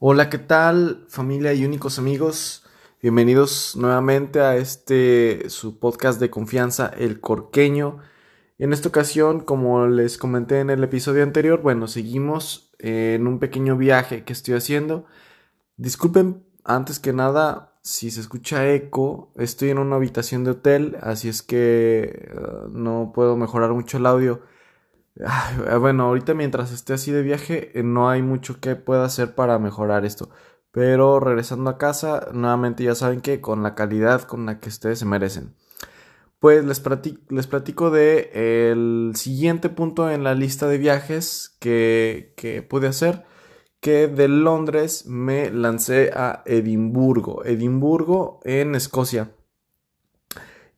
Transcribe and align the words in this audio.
Hola, 0.00 0.28
¿qué 0.28 0.38
tal 0.38 1.04
familia 1.08 1.54
y 1.54 1.64
únicos 1.64 2.00
amigos? 2.00 2.64
Bienvenidos 3.00 3.76
nuevamente 3.76 4.40
a 4.40 4.56
este 4.56 5.48
su 5.48 5.78
podcast 5.78 6.20
de 6.20 6.30
confianza, 6.30 6.88
El 6.98 7.20
Corqueño. 7.20 8.00
En 8.58 8.72
esta 8.72 8.88
ocasión, 8.88 9.40
como 9.40 9.86
les 9.86 10.18
comenté 10.18 10.58
en 10.58 10.70
el 10.70 10.82
episodio 10.82 11.22
anterior, 11.22 11.62
bueno, 11.62 11.86
seguimos 11.86 12.72
en 12.80 13.28
un 13.28 13.38
pequeño 13.38 13.76
viaje 13.76 14.24
que 14.24 14.32
estoy 14.32 14.54
haciendo. 14.54 15.06
Disculpen 15.76 16.44
antes 16.64 16.98
que 16.98 17.12
nada 17.12 17.78
si 17.80 18.10
se 18.10 18.20
escucha 18.20 18.68
eco, 18.68 19.32
estoy 19.36 19.70
en 19.70 19.78
una 19.78 19.96
habitación 19.96 20.42
de 20.42 20.50
hotel, 20.52 20.96
así 21.02 21.28
es 21.28 21.42
que 21.42 22.32
uh, 22.34 22.68
no 22.68 23.12
puedo 23.14 23.36
mejorar 23.36 23.70
mucho 23.70 23.98
el 23.98 24.06
audio. 24.06 24.42
Ay, 25.24 25.78
bueno, 25.78 26.04
ahorita 26.04 26.34
mientras 26.34 26.72
esté 26.72 26.94
así 26.94 27.12
de 27.12 27.22
viaje, 27.22 27.78
eh, 27.78 27.82
no 27.82 28.08
hay 28.10 28.22
mucho 28.22 28.60
que 28.60 28.74
pueda 28.76 29.04
hacer 29.04 29.34
para 29.34 29.58
mejorar 29.58 30.04
esto. 30.04 30.30
Pero 30.72 31.20
regresando 31.20 31.70
a 31.70 31.78
casa, 31.78 32.28
nuevamente 32.32 32.82
ya 32.84 32.94
saben 32.96 33.20
que 33.20 33.40
con 33.40 33.62
la 33.62 33.74
calidad 33.76 34.22
con 34.22 34.46
la 34.46 34.58
que 34.58 34.68
ustedes 34.68 34.98
se 34.98 35.04
merecen. 35.06 35.54
Pues 36.40 36.64
les 36.64 36.80
platico, 36.80 37.22
les 37.30 37.48
de 37.92 38.70
el 38.70 39.12
siguiente 39.14 39.68
punto 39.70 40.10
en 40.10 40.24
la 40.24 40.34
lista 40.34 40.68
de 40.68 40.78
viajes 40.78 41.56
que, 41.60 42.34
que 42.36 42.62
pude 42.62 42.88
hacer. 42.88 43.24
Que 43.80 44.08
de 44.08 44.28
Londres 44.28 45.06
me 45.06 45.50
lancé 45.50 46.10
a 46.14 46.42
Edimburgo. 46.46 47.44
Edimburgo 47.44 48.40
en 48.44 48.74
Escocia. 48.74 49.30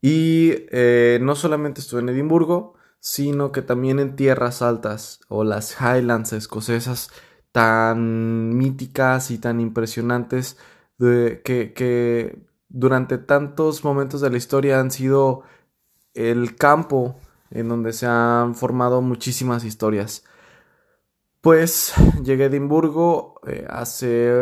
Y 0.03 0.53
eh, 0.71 1.19
no 1.23 1.35
solamente 1.35 1.81
estuve 1.81 2.01
en 2.01 2.11
Edimburgo, 2.11 2.75
sino 3.01 3.53
que 3.53 3.63
también 3.63 3.99
en 3.99 4.17
tierras 4.17 4.63
altas 4.63 5.21
o 5.29 5.45
las 5.45 5.77
Highlands 5.81 6.33
escocesas 6.33 7.11
tan 7.53 8.57
míticas 8.57 9.31
y 9.31 9.39
tan 9.39 9.61
impresionantes 9.61 10.59
de, 10.99 11.41
que, 11.45 11.73
que 11.73 12.47
durante 12.69 13.19
tantos 13.19 13.85
momentos 13.85 14.21
de 14.21 14.31
la 14.31 14.37
historia 14.37 14.81
han 14.81 14.91
sido 14.91 15.43
el 16.15 16.57
campo 16.57 17.19
en 17.51 17.69
donde 17.69 17.93
se 17.93 18.07
han 18.07 18.55
formado 18.55 19.01
muchísimas 19.03 19.65
historias. 19.65 20.25
Pues 21.41 21.95
llegué 22.25 22.45
a 22.45 22.47
Edimburgo 22.47 23.41
eh, 23.47 23.67
hace 23.71 24.33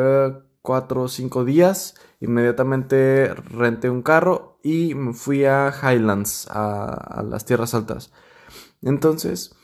cuatro 0.62 1.03
o 1.03 1.09
cinco 1.09 1.45
días. 1.45 1.95
Inmediatamente 2.20 3.34
renté 3.34 3.91
un 3.91 4.03
carro 4.03 4.59
y 4.62 4.95
me 4.95 5.12
fui 5.12 5.45
a 5.45 5.70
Highlands, 5.70 6.48
a, 6.51 6.86
a 6.86 7.23
las 7.23 7.45
tierras 7.45 7.75
altas. 7.75 8.11
Entonces, 8.85 9.57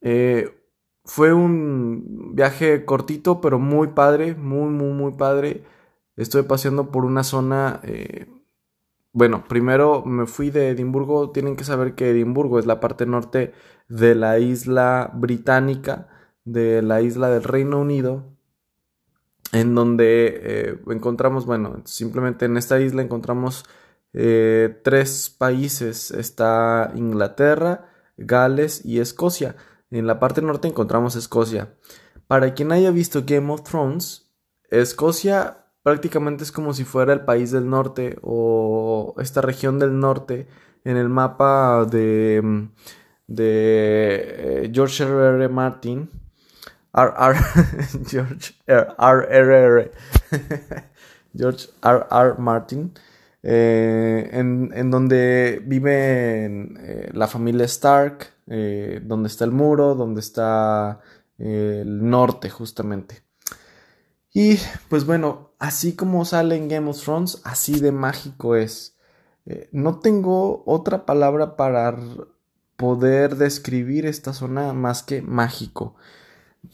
eh, 0.00 0.56
fue 1.04 1.32
un 1.32 2.34
viaje 2.34 2.84
cortito, 2.84 3.40
pero 3.40 3.58
muy 3.58 3.88
padre, 3.88 4.34
muy, 4.34 4.70
muy, 4.70 4.92
muy 4.92 5.12
padre. 5.12 5.64
Estuve 6.16 6.44
paseando 6.44 6.90
por 6.90 7.04
una 7.04 7.24
zona... 7.24 7.80
Eh, 7.82 8.26
bueno, 9.12 9.44
primero 9.48 10.04
me 10.04 10.26
fui 10.26 10.50
de 10.50 10.70
Edimburgo. 10.70 11.30
Tienen 11.30 11.56
que 11.56 11.64
saber 11.64 11.94
que 11.94 12.10
Edimburgo 12.10 12.58
es 12.58 12.66
la 12.66 12.80
parte 12.80 13.06
norte 13.06 13.52
de 13.88 14.14
la 14.14 14.38
isla 14.38 15.10
británica, 15.14 16.08
de 16.44 16.82
la 16.82 17.00
isla 17.00 17.30
del 17.30 17.42
Reino 17.42 17.80
Unido, 17.80 18.24
en 19.52 19.74
donde 19.74 20.40
eh, 20.42 20.80
encontramos, 20.88 21.46
bueno, 21.46 21.82
simplemente 21.84 22.44
en 22.44 22.56
esta 22.58 22.78
isla 22.80 23.02
encontramos 23.02 23.64
tres 24.12 25.34
países. 25.38 26.10
Está 26.10 26.92
Inglaterra, 26.94 27.90
Gales 28.16 28.84
y 28.84 29.00
Escocia. 29.00 29.56
En 29.90 30.06
la 30.06 30.18
parte 30.18 30.42
norte 30.42 30.68
encontramos 30.68 31.16
Escocia. 31.16 31.74
Para 32.26 32.54
quien 32.54 32.72
haya 32.72 32.90
visto 32.90 33.22
Game 33.24 33.52
of 33.52 33.62
Thrones, 33.62 34.32
Escocia 34.70 35.66
prácticamente 35.82 36.42
es 36.42 36.50
como 36.50 36.74
si 36.74 36.84
fuera 36.84 37.12
el 37.12 37.20
país 37.20 37.52
del 37.52 37.70
norte 37.70 38.18
o 38.22 39.14
esta 39.18 39.40
región 39.40 39.78
del 39.78 40.00
norte 40.00 40.48
en 40.82 40.96
el 40.96 41.08
mapa 41.08 41.84
de, 41.84 42.40
mm, 42.42 42.64
eh, 43.38 44.70
George 44.72 45.04
R. 45.04 45.12
R. 45.12 45.48
Martin. 45.48 46.10
R. 46.92 47.12
R. 47.16 47.38
George 48.10 48.54
R. 48.66 48.94
R. 48.98 49.92
George 51.36 51.68
R. 51.82 52.06
R. 52.10 52.34
Martin. 52.38 52.92
Eh, 53.48 54.28
en, 54.32 54.90
donde 54.90 55.62
vive 55.64 56.46
eh, 56.46 57.10
la 57.12 57.28
familia 57.28 57.64
Stark, 57.66 58.26
eh, 58.48 59.00
donde 59.04 59.28
está 59.28 59.44
el 59.44 59.52
muro, 59.52 59.94
donde 59.94 60.20
está 60.20 60.98
el 61.38 62.10
norte 62.10 62.50
justamente. 62.50 63.22
Y 64.34 64.58
pues 64.88 65.06
bueno, 65.06 65.52
así 65.60 65.94
como 65.94 66.24
sale 66.24 66.56
en 66.56 66.68
Game 66.68 66.90
of 66.90 67.00
Thrones, 67.00 67.40
así 67.44 67.78
de 67.78 67.92
mágico 67.92 68.56
es. 68.56 68.96
no 69.70 70.00
tengo 70.00 70.64
otra 70.66 71.06
palabra 71.06 71.56
para 71.56 71.96
poder 72.76 73.36
describir 73.36 74.06
esta 74.06 74.32
zona 74.32 74.72
más 74.72 75.04
que 75.04 75.22
mágico. 75.22 75.94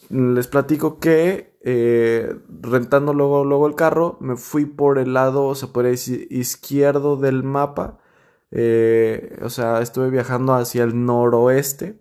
Les 0.08 0.46
platico 0.46 0.98
que 1.00 1.51
eh, 1.64 2.36
rentando 2.60 3.14
luego, 3.14 3.66
el 3.66 3.74
carro, 3.74 4.16
me 4.20 4.36
fui 4.36 4.66
por 4.66 4.98
el 4.98 5.14
lado, 5.14 5.54
se 5.54 5.68
puede 5.68 5.90
decir, 5.90 6.26
izquierdo 6.30 7.16
del 7.16 7.42
mapa. 7.44 7.98
Eh, 8.50 9.38
o 9.42 9.48
sea, 9.48 9.80
estuve 9.80 10.10
viajando 10.10 10.54
hacia 10.54 10.84
el 10.84 11.04
noroeste, 11.06 11.98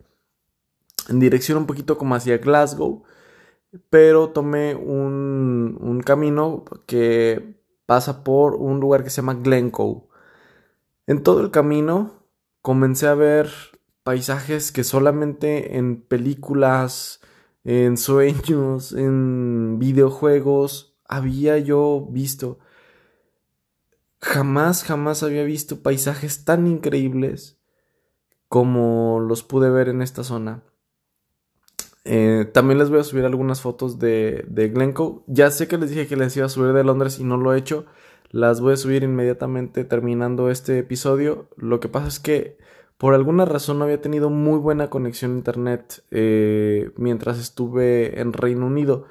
en 1.10 1.20
dirección 1.20 1.60
un 1.60 1.68
poquito 1.68 1.98
como 1.98 2.16
hacia 2.16 2.38
Glasgow, 2.40 3.04
pero 3.90 4.30
tomé 4.30 4.76
un, 4.76 5.78
un 5.80 6.02
camino 6.02 6.66
que 6.88 7.62
pasa 7.86 8.24
por 8.24 8.56
un 8.56 8.80
lugar 8.80 9.04
que 9.04 9.10
se 9.10 9.22
llama 9.22 9.36
Glencoe. 9.36 10.04
En 11.08 11.24
todo 11.24 11.42
el 11.42 11.52
camino 11.52 12.26
comencé 12.62 13.08
a 13.08 13.16
ver 13.16 13.50
paisajes 14.04 14.72
que 14.72 14.84
solamente 14.84 15.78
en 15.78 16.02
películas 16.02 17.22
en 17.64 17.98
sueños, 17.98 18.94
en 18.94 19.78
videojuegos, 19.80 20.98
había 21.08 21.58
yo 21.58 22.08
visto. 22.10 22.60
Jamás, 24.20 24.84
jamás 24.84 25.24
había 25.24 25.44
visto 25.44 25.82
paisajes 25.82 26.46
tan 26.46 26.68
increíbles 26.68 27.60
como 28.48 29.20
los 29.20 29.44
pude 29.44 29.70
ver 29.70 29.90
en 29.90 30.02
esta 30.02 30.24
zona. 30.24 30.64
Eh, 32.04 32.50
también 32.52 32.80
les 32.80 32.90
voy 32.90 33.00
a 33.00 33.04
subir 33.04 33.26
algunas 33.26 33.62
fotos 33.62 34.00
de, 34.00 34.44
de 34.48 34.70
Glencoe. 34.70 35.24
Ya 35.28 35.52
sé 35.52 35.68
que 35.68 35.78
les 35.78 35.90
dije 35.90 36.08
que 36.08 36.18
les 36.18 36.36
iba 36.36 36.46
a 36.48 36.50
subir 36.50 36.74
de 36.74 36.84
Londres 36.84 37.20
y 37.20 37.24
no 37.24 37.38
lo 37.38 37.54
he 37.54 37.58
hecho. 37.58 37.86
Las 38.30 38.62
voy 38.62 38.74
a 38.74 38.78
subir 38.78 39.04
inmediatamente 39.04 39.84
terminando 39.84 40.50
este 40.50 40.80
episodio. 40.80 41.50
Lo 41.58 41.80
que 41.80 41.90
pasa 41.90 42.08
es 42.08 42.20
que 42.20 42.58
por 43.02 43.16
alguna 43.16 43.46
razón 43.46 43.80
no 43.80 43.86
había 43.86 44.00
tenido 44.00 44.30
muy 44.30 44.60
buena 44.60 44.92
conexión 44.92 45.32
a 45.32 45.38
internet 45.38 46.04
eh, 46.12 46.92
mientras 46.98 47.40
estuve 47.40 48.22
en 48.22 48.32
Reino 48.32 48.68
Unido. 48.68 49.08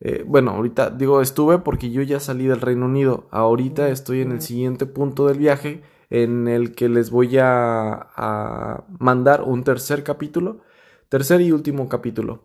Eh, 0.00 0.24
bueno, 0.26 0.50
ahorita 0.50 0.90
digo 0.90 1.22
estuve 1.22 1.56
porque 1.56 1.90
yo 1.90 2.02
ya 2.02 2.20
salí 2.20 2.44
del 2.44 2.60
Reino 2.60 2.84
Unido. 2.84 3.28
Ahorita 3.30 3.88
estoy 3.88 4.20
en 4.20 4.32
el 4.32 4.42
siguiente 4.42 4.84
punto 4.84 5.26
del 5.26 5.38
viaje 5.38 5.80
en 6.10 6.48
el 6.48 6.74
que 6.74 6.90
les 6.90 7.10
voy 7.10 7.38
a, 7.40 8.84
mandar 8.98 9.40
un 9.44 9.64
tercer 9.64 10.04
capítulo. 10.04 10.60
Tercer 11.08 11.40
y 11.40 11.50
último 11.50 11.88
capítulo. 11.88 12.44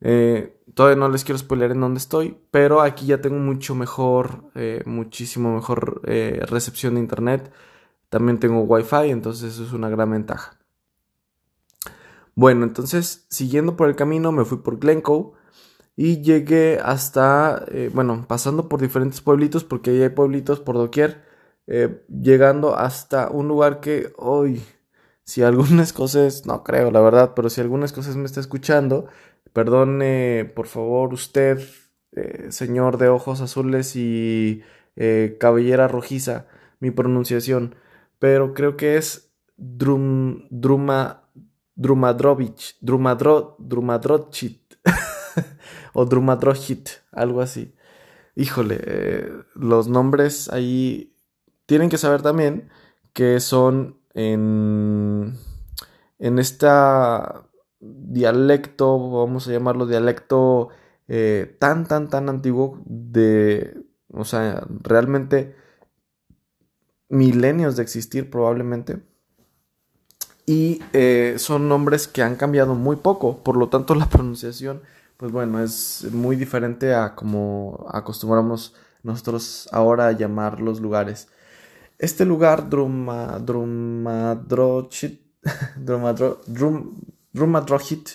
Eh, 0.00 0.60
todavía 0.74 1.00
no 1.00 1.08
les 1.08 1.24
quiero 1.24 1.40
spoiler 1.40 1.72
en 1.72 1.80
dónde 1.80 1.98
estoy, 1.98 2.36
pero 2.52 2.82
aquí 2.82 3.06
ya 3.06 3.20
tengo 3.20 3.40
mucho 3.40 3.74
mejor, 3.74 4.44
muchísimo 4.84 5.56
mejor 5.56 6.02
recepción 6.04 6.94
de 6.94 7.00
internet. 7.00 7.50
También 8.10 8.38
tengo 8.38 8.62
Wi-Fi, 8.62 9.10
entonces 9.10 9.54
eso 9.54 9.64
es 9.64 9.72
una 9.72 9.88
gran 9.88 10.10
ventaja. 10.10 10.58
Bueno, 12.34 12.64
entonces 12.64 13.26
siguiendo 13.30 13.76
por 13.76 13.88
el 13.88 13.96
camino 13.96 14.32
me 14.32 14.44
fui 14.44 14.58
por 14.58 14.78
Glencoe 14.78 15.32
y 15.96 16.22
llegué 16.22 16.78
hasta, 16.82 17.64
eh, 17.68 17.90
bueno, 17.92 18.24
pasando 18.28 18.68
por 18.68 18.80
diferentes 18.80 19.20
pueblitos, 19.20 19.64
porque 19.64 19.90
ahí 19.90 20.02
hay 20.02 20.08
pueblitos 20.10 20.60
por 20.60 20.76
doquier, 20.76 21.22
eh, 21.66 22.02
llegando 22.08 22.76
hasta 22.76 23.28
un 23.30 23.48
lugar 23.48 23.80
que 23.80 24.12
hoy, 24.16 24.62
si 25.24 25.42
algún 25.42 25.80
escocés, 25.80 26.46
no 26.46 26.64
creo 26.64 26.90
la 26.90 27.00
verdad, 27.00 27.32
pero 27.36 27.50
si 27.50 27.60
algún 27.60 27.82
escocés 27.84 28.16
me 28.16 28.26
está 28.26 28.40
escuchando, 28.40 29.06
perdone 29.52 30.50
por 30.56 30.66
favor 30.66 31.12
usted, 31.12 31.60
eh, 32.12 32.46
señor 32.50 32.98
de 32.98 33.08
ojos 33.08 33.40
azules 33.40 33.94
y 33.96 34.62
cabellera 35.38 35.88
rojiza, 35.88 36.46
mi 36.80 36.90
pronunciación 36.90 37.74
pero 38.20 38.54
creo 38.54 38.76
que 38.76 38.96
es 38.96 39.32
Drum, 39.56 40.46
Druma, 40.50 41.24
Drumadrovich, 41.74 42.76
Drumadro, 42.80 43.56
Drumadrochit 43.58 44.76
o 45.94 46.04
Drumadrochit, 46.04 46.90
algo 47.10 47.40
así. 47.40 47.74
Híjole, 48.36 48.78
eh, 48.80 49.32
los 49.54 49.88
nombres 49.88 50.48
ahí 50.50 51.16
tienen 51.66 51.88
que 51.88 51.98
saber 51.98 52.22
también 52.22 52.70
que 53.12 53.40
son 53.40 53.98
en, 54.14 55.36
en 56.18 56.38
esta 56.38 57.46
dialecto, 57.80 59.10
vamos 59.10 59.48
a 59.48 59.52
llamarlo 59.52 59.86
dialecto 59.86 60.68
eh, 61.08 61.56
tan, 61.58 61.86
tan, 61.86 62.08
tan 62.08 62.28
antiguo 62.28 62.80
de, 62.84 63.82
o 64.12 64.24
sea, 64.24 64.64
realmente 64.82 65.56
milenios 67.10 67.76
de 67.76 67.82
existir 67.82 68.30
probablemente. 68.30 69.02
Y 70.46 70.82
eh, 70.94 71.34
son 71.36 71.68
nombres 71.68 72.08
que 72.08 72.22
han 72.22 72.36
cambiado 72.36 72.74
muy 72.74 72.96
poco, 72.96 73.44
por 73.44 73.56
lo 73.56 73.68
tanto 73.68 73.94
la 73.94 74.08
pronunciación, 74.08 74.80
pues 75.16 75.32
bueno, 75.32 75.62
es 75.62 76.06
muy 76.12 76.36
diferente 76.36 76.94
a 76.94 77.14
como 77.14 77.86
acostumbramos 77.92 78.74
nosotros 79.02 79.68
ahora 79.72 80.08
a 80.08 80.12
llamar 80.12 80.60
los 80.60 80.80
lugares. 80.80 81.28
Este 81.98 82.24
lugar, 82.24 82.70
Druma, 82.70 83.38
Drumadrochit, 83.38 85.20
Drumadrochit, 85.76 88.08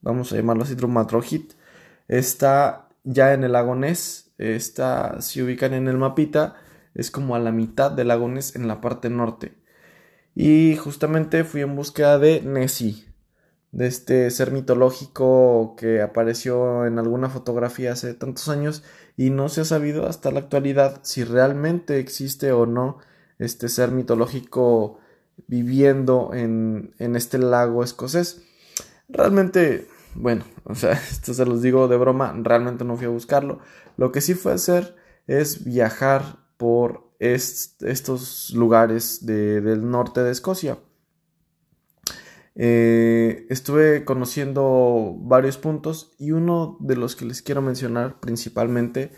vamos 0.00 0.32
a 0.32 0.36
llamarlo 0.36 0.62
así, 0.62 0.76
Drumadrochit, 0.76 1.54
está 2.06 2.88
ya 3.04 3.32
en 3.32 3.44
el 3.44 3.52
lago 3.52 3.76
está, 4.38 5.20
si 5.20 5.42
ubican 5.42 5.74
en 5.74 5.88
el 5.88 5.96
mapita, 5.96 6.56
es 6.94 7.10
como 7.10 7.34
a 7.34 7.38
la 7.38 7.52
mitad 7.52 7.90
del 7.90 8.08
lago 8.08 8.28
Ness 8.28 8.56
en 8.56 8.68
la 8.68 8.80
parte 8.80 9.10
norte. 9.10 9.54
Y 10.34 10.76
justamente 10.76 11.44
fui 11.44 11.60
en 11.60 11.76
búsqueda 11.76 12.18
de 12.18 12.40
Nessie, 12.40 13.06
de 13.70 13.86
este 13.86 14.30
ser 14.30 14.50
mitológico 14.50 15.74
que 15.76 16.02
apareció 16.02 16.86
en 16.86 16.98
alguna 16.98 17.28
fotografía 17.28 17.92
hace 17.92 18.14
tantos 18.14 18.48
años 18.48 18.82
y 19.16 19.30
no 19.30 19.48
se 19.48 19.62
ha 19.62 19.64
sabido 19.64 20.06
hasta 20.06 20.30
la 20.30 20.40
actualidad 20.40 21.00
si 21.02 21.24
realmente 21.24 21.98
existe 21.98 22.52
o 22.52 22.66
no 22.66 22.98
este 23.38 23.68
ser 23.68 23.90
mitológico 23.90 24.98
viviendo 25.48 26.30
en, 26.34 26.94
en 26.98 27.16
este 27.16 27.38
lago 27.38 27.82
escocés. 27.82 28.42
Realmente, 29.08 29.88
bueno, 30.14 30.44
o 30.64 30.74
sea, 30.74 30.92
esto 30.92 31.34
se 31.34 31.44
los 31.46 31.62
digo 31.62 31.88
de 31.88 31.96
broma, 31.96 32.34
realmente 32.42 32.84
no 32.84 32.96
fui 32.96 33.06
a 33.06 33.10
buscarlo. 33.10 33.60
Lo 33.96 34.12
que 34.12 34.20
sí 34.20 34.34
fue 34.34 34.52
hacer 34.52 34.96
es 35.26 35.64
viajar 35.64 36.41
por 36.62 37.10
estos 37.18 38.52
lugares 38.54 39.26
del 39.26 39.90
norte 39.90 40.22
de 40.22 40.30
Escocia. 40.30 40.78
Eh, 42.54 43.48
estuve 43.50 44.04
conociendo 44.04 45.16
varios 45.18 45.58
puntos 45.58 46.12
y 46.20 46.30
uno 46.30 46.76
de 46.78 46.94
los 46.94 47.16
que 47.16 47.24
les 47.24 47.42
quiero 47.42 47.62
mencionar 47.62 48.20
principalmente 48.20 49.10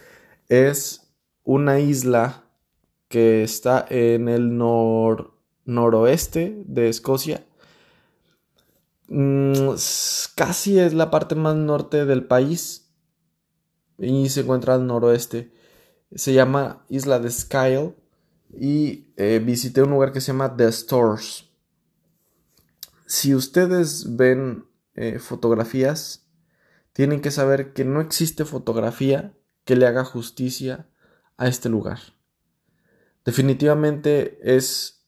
es 0.49 1.14
una 1.43 1.81
isla 1.81 2.44
que 3.08 3.43
está 3.43 3.85
en 3.90 4.31
el 4.31 4.56
noroeste 5.67 6.64
de 6.67 6.88
Escocia. 6.88 7.44
Mm, 9.08 9.75
casi 10.35 10.79
es 10.79 10.94
la 10.94 11.11
parte 11.11 11.35
más 11.35 11.56
norte 11.56 12.06
del 12.06 12.25
país 12.25 12.90
y 13.99 14.31
se 14.31 14.40
encuentra 14.40 14.76
al 14.76 14.87
noroeste 14.87 15.52
se 16.14 16.32
llama 16.32 16.84
Isla 16.88 17.19
de 17.19 17.31
Skyle 17.31 17.94
y 18.52 19.12
eh, 19.16 19.40
visité 19.44 19.82
un 19.82 19.90
lugar 19.90 20.12
que 20.12 20.20
se 20.20 20.28
llama 20.28 20.56
The 20.56 20.70
Stores. 20.70 21.50
Si 23.06 23.34
ustedes 23.34 24.16
ven 24.16 24.64
eh, 24.94 25.19
fotografías, 25.19 26.26
tienen 26.93 27.20
que 27.20 27.31
saber 27.31 27.72
que 27.72 27.84
no 27.84 28.00
existe 28.00 28.44
fotografía 28.44 29.34
que 29.64 29.76
le 29.76 29.87
haga 29.87 30.05
justicia 30.05 30.88
a 31.37 31.49
este 31.49 31.69
lugar. 31.69 31.99
Definitivamente 33.25 34.38
es 34.43 35.05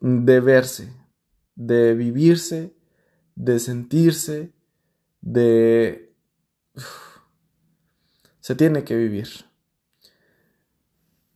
de 0.00 0.40
verse, 0.40 0.92
de 1.56 1.94
vivirse, 1.94 2.76
de 3.34 3.58
sentirse, 3.58 4.52
de... 5.20 6.14
Se 8.40 8.54
tiene 8.54 8.84
que 8.84 8.96
vivir. 8.96 9.47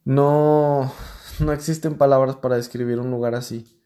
No, 0.05 0.93
no 1.39 1.53
existen 1.53 1.97
palabras 1.97 2.37
para 2.37 2.57
describir 2.57 2.99
un 2.99 3.11
lugar 3.11 3.35
así. 3.35 3.81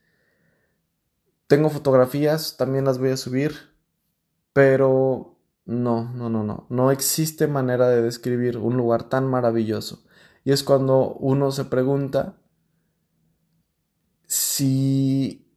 Tengo 1.46 1.70
fotografías, 1.70 2.56
también 2.56 2.84
las 2.84 2.98
voy 2.98 3.10
a 3.10 3.16
subir, 3.16 3.54
pero 4.52 5.38
no, 5.64 6.10
no, 6.14 6.28
no, 6.28 6.42
no. 6.42 6.66
No 6.70 6.90
existe 6.90 7.46
manera 7.46 7.88
de 7.88 8.02
describir 8.02 8.58
un 8.58 8.76
lugar 8.76 9.08
tan 9.08 9.26
maravilloso. 9.26 10.04
Y 10.44 10.52
es 10.52 10.62
cuando 10.64 11.14
uno 11.14 11.52
se 11.52 11.64
pregunta 11.64 12.40
si 14.26 15.52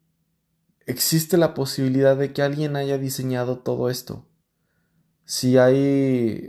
existe 0.85 1.37
la 1.37 1.53
posibilidad 1.53 2.17
de 2.17 2.33
que 2.33 2.41
alguien 2.41 2.75
haya 2.75 2.97
diseñado 2.97 3.59
todo 3.59 3.89
esto 3.89 4.28
si 5.29 5.59
hay, 5.59 5.77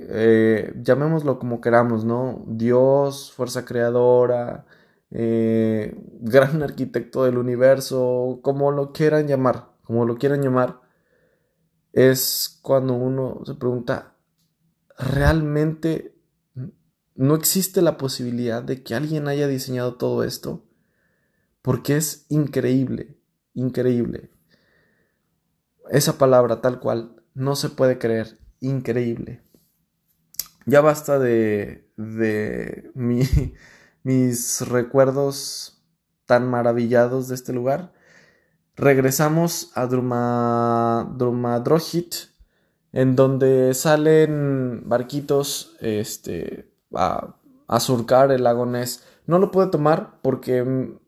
eh, 0.08 0.72
llamémoslo 0.82 1.38
como 1.38 1.60
queramos, 1.60 2.06
¿no? 2.06 2.42
Dios, 2.46 3.30
fuerza 3.30 3.66
creadora, 3.66 4.64
eh, 5.10 5.94
gran 6.20 6.62
arquitecto 6.62 7.24
del 7.24 7.36
universo, 7.36 8.40
como 8.42 8.72
lo 8.72 8.92
quieran 8.92 9.28
llamar, 9.28 9.68
como 9.84 10.06
lo 10.06 10.16
quieran 10.16 10.40
llamar, 10.40 10.80
es 11.92 12.58
cuando 12.62 12.94
uno 12.94 13.42
se 13.44 13.54
pregunta, 13.54 14.16
¿realmente 14.96 16.16
no 17.14 17.34
existe 17.34 17.82
la 17.82 17.98
posibilidad 17.98 18.62
de 18.62 18.82
que 18.82 18.94
alguien 18.94 19.28
haya 19.28 19.46
diseñado 19.46 19.96
todo 19.96 20.24
esto? 20.24 20.64
Porque 21.60 21.98
es 21.98 22.24
increíble, 22.30 23.18
increíble. 23.52 24.30
Esa 25.90 26.16
palabra 26.16 26.62
tal 26.62 26.80
cual 26.80 27.22
no 27.34 27.56
se 27.56 27.68
puede 27.68 27.98
creer 27.98 28.40
increíble. 28.60 29.42
Ya 30.66 30.80
basta 30.80 31.18
de, 31.18 31.90
de 31.96 32.90
mis 34.02 34.68
recuerdos 34.68 35.82
tan 36.26 36.48
maravillados 36.48 37.28
de 37.28 37.34
este 37.34 37.52
lugar. 37.52 37.92
Regresamos 38.76 39.72
a 39.74 39.86
Druma, 39.86 41.12
Drumadrohit, 41.16 42.14
en 42.92 43.16
donde 43.16 43.74
salen 43.74 44.82
barquitos 44.86 45.76
este, 45.80 46.72
a, 46.94 47.36
a 47.66 47.80
surcar 47.80 48.32
el 48.32 48.44
lago 48.44 48.66
Ness. 48.66 49.04
No 49.26 49.38
lo 49.38 49.50
pude 49.50 49.66
tomar 49.68 50.18
porque 50.22 50.98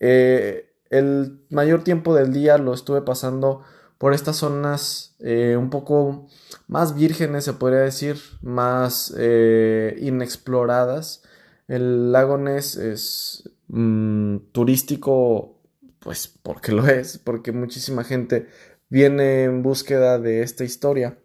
eh, 0.00 0.74
el 0.90 1.44
mayor 1.50 1.82
tiempo 1.84 2.14
del 2.14 2.32
día 2.32 2.58
lo 2.58 2.74
estuve 2.74 3.02
pasando 3.02 3.62
por 3.98 4.12
estas 4.12 4.36
zonas 4.36 5.16
eh, 5.20 5.56
un 5.58 5.70
poco 5.70 6.28
más 6.68 6.94
vírgenes, 6.94 7.44
se 7.44 7.54
podría 7.54 7.80
decir, 7.80 8.18
más 8.42 9.14
eh, 9.18 9.96
inexploradas. 10.00 11.22
El 11.68 12.12
lago 12.12 12.38
Ness 12.38 12.76
es 12.76 13.50
mm, 13.68 14.36
turístico, 14.52 15.58
pues 15.98 16.28
porque 16.42 16.72
lo 16.72 16.86
es, 16.86 17.18
porque 17.18 17.52
muchísima 17.52 18.04
gente 18.04 18.48
viene 18.88 19.44
en 19.44 19.62
búsqueda 19.62 20.18
de 20.18 20.42
esta 20.42 20.64
historia. 20.64 21.18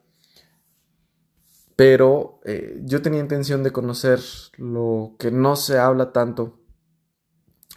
Pero 1.75 2.39
eh, 2.45 2.79
yo 2.83 3.01
tenía 3.01 3.19
intención 3.19 3.63
de 3.63 3.71
conocer 3.71 4.19
lo 4.57 5.15
que 5.17 5.31
no 5.31 5.55
se 5.55 5.79
habla 5.79 6.11
tanto 6.11 6.59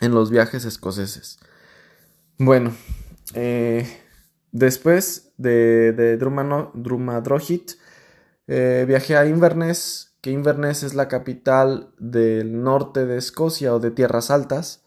en 0.00 0.12
los 0.12 0.30
viajes 0.30 0.64
escoceses. 0.64 1.38
Bueno, 2.38 2.74
eh, 3.34 4.03
Después 4.54 5.32
de, 5.36 5.92
de 5.92 6.16
eh, 8.46 8.84
viajé 8.86 9.16
a 9.16 9.26
Inverness, 9.26 10.16
que 10.20 10.30
Inverness 10.30 10.84
es 10.84 10.94
la 10.94 11.08
capital 11.08 11.90
del 11.98 12.62
norte 12.62 13.04
de 13.04 13.16
Escocia 13.18 13.74
o 13.74 13.80
de 13.80 13.90
Tierras 13.90 14.30
Altas. 14.30 14.84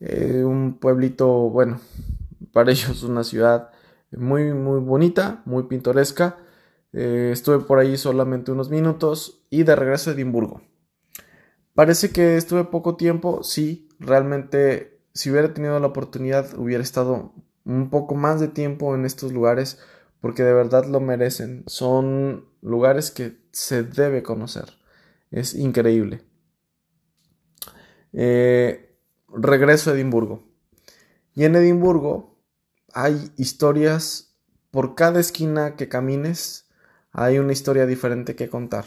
Eh, 0.00 0.42
un 0.44 0.80
pueblito, 0.80 1.28
bueno, 1.28 1.80
para 2.52 2.72
ellos 2.72 3.04
una 3.04 3.22
ciudad 3.22 3.70
muy, 4.10 4.52
muy 4.52 4.80
bonita, 4.80 5.42
muy 5.44 5.62
pintoresca. 5.62 6.36
Eh, 6.92 7.30
estuve 7.32 7.60
por 7.60 7.78
ahí 7.78 7.96
solamente 7.96 8.50
unos 8.50 8.68
minutos 8.68 9.44
y 9.48 9.62
de 9.62 9.76
regreso 9.76 10.10
a 10.10 10.14
Edimburgo. 10.14 10.60
Parece 11.74 12.10
que 12.10 12.36
estuve 12.36 12.64
poco 12.64 12.96
tiempo, 12.96 13.44
sí, 13.44 13.88
realmente 14.00 14.98
si 15.14 15.30
hubiera 15.30 15.54
tenido 15.54 15.78
la 15.78 15.86
oportunidad 15.86 16.58
hubiera 16.58 16.82
estado 16.82 17.32
un 17.68 17.90
poco 17.90 18.14
más 18.14 18.40
de 18.40 18.48
tiempo 18.48 18.94
en 18.94 19.04
estos 19.04 19.32
lugares 19.32 19.78
porque 20.20 20.42
de 20.42 20.52
verdad 20.52 20.84
lo 20.86 21.00
merecen. 21.00 21.64
Son 21.66 22.48
lugares 22.60 23.10
que 23.10 23.38
se 23.52 23.82
debe 23.84 24.22
conocer. 24.22 24.64
Es 25.30 25.54
increíble. 25.54 26.22
Eh, 28.12 28.98
regreso 29.28 29.90
a 29.90 29.94
Edimburgo. 29.94 30.42
Y 31.34 31.44
en 31.44 31.54
Edimburgo 31.54 32.40
hay 32.94 33.30
historias, 33.36 34.34
por 34.70 34.94
cada 34.94 35.20
esquina 35.20 35.76
que 35.76 35.88
camines, 35.88 36.68
hay 37.12 37.38
una 37.38 37.52
historia 37.52 37.86
diferente 37.86 38.34
que 38.34 38.48
contar. 38.48 38.86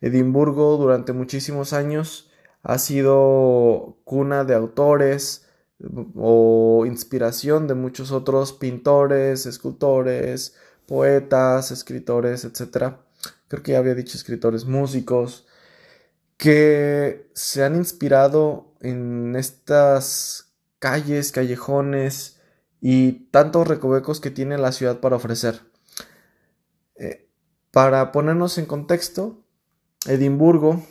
Edimburgo 0.00 0.76
durante 0.76 1.12
muchísimos 1.12 1.72
años 1.72 2.30
ha 2.62 2.78
sido 2.78 3.98
cuna 4.04 4.44
de 4.44 4.54
autores, 4.54 5.46
o 6.16 6.84
inspiración 6.86 7.66
de 7.66 7.74
muchos 7.74 8.12
otros 8.12 8.52
pintores, 8.52 9.46
escultores, 9.46 10.54
poetas, 10.86 11.70
escritores, 11.70 12.44
etc. 12.44 12.94
creo 13.48 13.62
que 13.62 13.72
ya 13.72 13.78
había 13.78 13.94
dicho 13.94 14.16
escritores, 14.16 14.64
músicos, 14.64 15.46
que 16.36 17.30
se 17.34 17.64
han 17.64 17.76
inspirado 17.76 18.72
en 18.80 19.36
estas 19.36 20.54
calles, 20.78 21.32
callejones 21.32 22.40
y 22.80 23.26
tantos 23.30 23.68
recovecos 23.68 24.20
que 24.20 24.30
tiene 24.30 24.58
la 24.58 24.72
ciudad 24.72 25.00
para 25.00 25.16
ofrecer. 25.16 25.60
Eh, 26.96 27.28
para 27.70 28.10
ponernos 28.10 28.58
en 28.58 28.66
contexto, 28.66 29.44
Edimburgo 30.06 30.82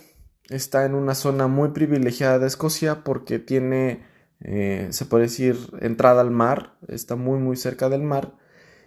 está 0.50 0.86
en 0.86 0.96
una 0.96 1.16
zona 1.16 1.48
muy 1.48 1.70
privilegiada 1.70 2.40
de 2.40 2.48
Escocia 2.48 3.04
porque 3.04 3.40
tiene, 3.40 4.04
eh, 4.42 4.88
se 4.92 5.06
puede 5.06 5.24
decir, 5.24 5.58
entrada 5.82 6.22
al 6.22 6.32
mar, 6.32 6.78
está 6.88 7.16
muy 7.16 7.40
muy 7.40 7.58
cerca 7.58 7.90
del 7.90 8.04
mar 8.04 8.36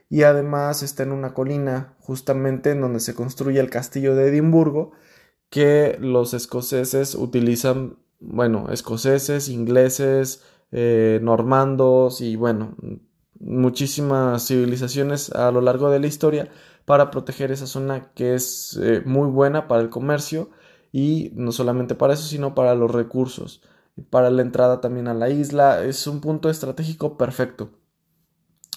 y 0.09 0.23
además 0.25 0.83
está 0.83 1.03
en 1.03 1.13
una 1.13 1.35
colina 1.35 1.95
justamente 1.99 2.71
en 2.71 2.81
donde 2.81 3.01
se 3.01 3.15
construye 3.15 3.61
el 3.61 3.71
castillo 3.71 4.15
de 4.15 4.29
Edimburgo 4.29 4.93
que 5.51 5.97
los 6.01 6.35
escoceses 6.35 7.15
utilizan, 7.15 7.99
bueno, 8.21 8.71
escoceses, 8.73 9.49
ingleses, 9.49 10.43
eh, 10.71 11.21
normandos 11.23 12.23
y 12.23 12.37
bueno, 12.37 12.77
muchísimas 13.39 14.47
civilizaciones 14.47 15.31
a 15.33 15.51
lo 15.51 15.61
largo 15.61 15.91
de 15.91 16.01
la 16.01 16.07
historia 16.07 16.51
para 16.85 17.11
proteger 17.11 17.53
esa 17.53 17.67
zona 17.67 18.13
que 18.15 18.35
es 18.35 18.79
eh, 18.83 19.03
muy 19.05 19.29
buena 19.29 19.69
para 19.69 19.83
el 19.83 19.91
comercio 19.91 20.51
y 20.93 21.33
no 21.35 21.53
solamente 21.53 21.95
para 21.95 22.15
eso, 22.15 22.25
sino 22.25 22.55
para 22.55 22.75
los 22.75 22.91
recursos, 22.91 23.63
para 24.11 24.31
la 24.31 24.43
entrada 24.43 24.81
también 24.81 25.09
a 25.09 25.15
la 25.15 25.29
isla, 25.29 25.85
es 25.85 26.07
un 26.07 26.21
punto 26.21 26.51
estratégico 26.51 27.17
perfecto. 27.19 27.71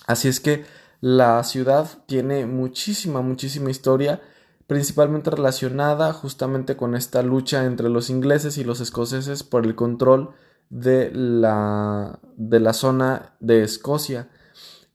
Así 0.07 0.27
es 0.27 0.39
que 0.39 0.65
la 1.01 1.43
ciudad 1.43 1.87
tiene 2.05 2.45
muchísima, 2.45 3.21
muchísima 3.21 3.69
historia, 3.69 4.21
principalmente 4.67 5.29
relacionada 5.29 6.13
justamente 6.13 6.75
con 6.75 6.95
esta 6.95 7.21
lucha 7.21 7.65
entre 7.65 7.89
los 7.89 8.09
ingleses 8.09 8.57
y 8.57 8.63
los 8.63 8.81
escoceses 8.81 9.43
por 9.43 9.65
el 9.65 9.75
control 9.75 10.31
de 10.69 11.11
la, 11.13 12.19
de 12.37 12.59
la 12.59 12.73
zona 12.73 13.35
de 13.39 13.63
Escocia. 13.63 14.29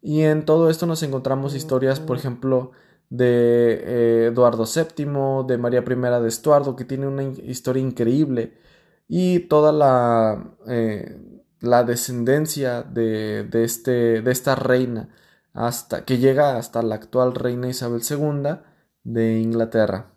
Y 0.03 0.23
en 0.23 0.45
todo 0.45 0.71
esto 0.71 0.87
nos 0.87 1.03
encontramos 1.03 1.55
historias, 1.55 2.01
por 2.01 2.17
ejemplo, 2.17 2.73
de 3.11 3.83
eh, 3.85 4.27
Eduardo 4.33 4.65
VII, 4.65 5.47
de 5.47 5.59
María 5.59 5.85
I 5.87 6.23
de 6.23 6.29
Estuardo, 6.29 6.77
que 6.77 6.85
tiene 6.85 7.07
una 7.07 7.23
historia 7.23 7.83
increíble, 7.83 8.59
y 9.13 9.41
toda 9.41 9.73
la, 9.73 10.55
eh, 10.69 11.21
la 11.59 11.83
descendencia 11.83 12.85
de, 12.85 13.43
de, 13.43 13.65
este, 13.65 14.23
de 14.23 14.31
esta 14.31 14.55
reina, 14.55 15.09
hasta, 15.53 16.05
que 16.05 16.19
llega 16.19 16.57
hasta 16.57 16.81
la 16.83 16.95
actual 16.95 17.35
reina 17.35 17.69
Isabel 17.69 18.03
II 18.09 18.61
de 19.03 19.41
Inglaterra. 19.41 20.13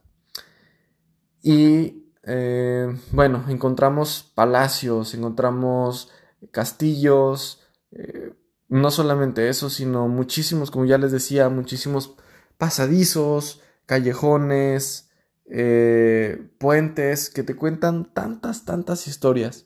Y 1.42 2.14
eh, 2.22 2.96
bueno, 3.12 3.46
encontramos 3.50 4.32
palacios, 4.36 5.16
encontramos 5.16 6.12
castillos, 6.52 7.68
no 8.70 8.92
solamente 8.92 9.50
eso, 9.50 9.72
sino 9.72 10.08
muchísimos, 10.08 10.70
como 10.70 10.86
ya 10.86 11.00
les 11.00 11.12
decía, 11.12 11.50
muchísimos 11.50 12.16
pasadizos, 12.60 13.60
callejones, 13.88 15.10
eh, 15.46 16.50
puentes 16.58 17.30
que 17.30 17.44
te 17.44 17.56
cuentan 17.56 18.06
tantas, 18.14 18.66
tantas 18.66 19.08
historias. 19.08 19.66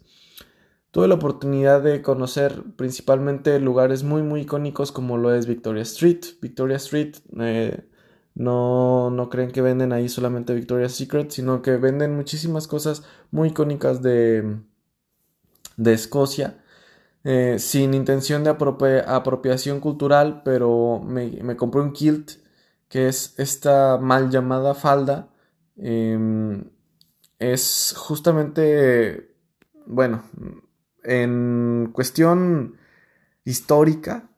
Tuve 0.92 1.08
la 1.08 1.16
oportunidad 1.16 1.82
de 1.82 2.02
conocer 2.02 2.64
principalmente 2.76 3.60
lugares 3.60 4.04
muy, 4.04 4.24
muy 4.24 4.42
icónicos 4.42 4.92
como 4.92 5.18
lo 5.18 5.34
es 5.34 5.46
Victoria 5.46 5.84
Street. 5.84 6.22
Victoria 6.42 6.78
Street, 6.78 7.18
eh, 7.40 7.86
no, 8.34 9.10
no 9.12 9.30
creen 9.30 9.52
que 9.52 9.62
venden 9.62 9.94
ahí 9.94 10.10
solamente 10.10 10.54
Victoria's 10.54 10.94
Secret, 10.94 11.32
sino 11.32 11.62
que 11.62 11.78
venden 11.78 12.16
muchísimas 12.16 12.68
cosas 12.68 13.04
muy 13.32 13.50
icónicas 13.50 14.02
de, 14.02 14.60
de 15.76 15.94
Escocia. 15.94 16.58
Eh, 17.24 17.60
sin 17.60 17.94
intención 17.94 18.44
de 18.44 18.52
apropiación 18.52 19.82
cultural, 19.82 20.44
pero 20.46 21.02
me, 21.06 21.30
me 21.44 21.58
compré 21.58 21.82
un 21.82 21.92
kilt 21.92 22.32
que 22.88 23.10
es 23.10 23.38
esta 23.38 23.98
mal 23.98 24.30
llamada 24.30 24.74
falda, 24.74 25.30
em, 25.78 26.64
es 27.40 27.94
justamente, 27.98 29.36
bueno, 29.86 30.24
en 31.04 31.90
cuestión 31.94 32.78
histórica, 33.46 34.30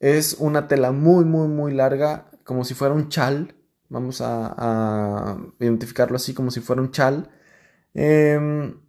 es 0.00 0.36
una 0.38 0.68
tela 0.68 0.92
muy, 0.92 1.24
muy, 1.24 1.48
muy 1.48 1.72
larga, 1.72 2.30
como 2.44 2.64
si 2.64 2.74
fuera 2.74 2.94
un 2.94 3.08
chal, 3.08 3.54
vamos 3.88 4.20
a, 4.20 5.38
identificarlo 5.60 6.16
así, 6.16 6.34
como 6.34 6.50
si 6.50 6.60
fuera 6.60 6.82
un 6.82 6.90
chal, 6.90 7.30
em, 7.94 8.80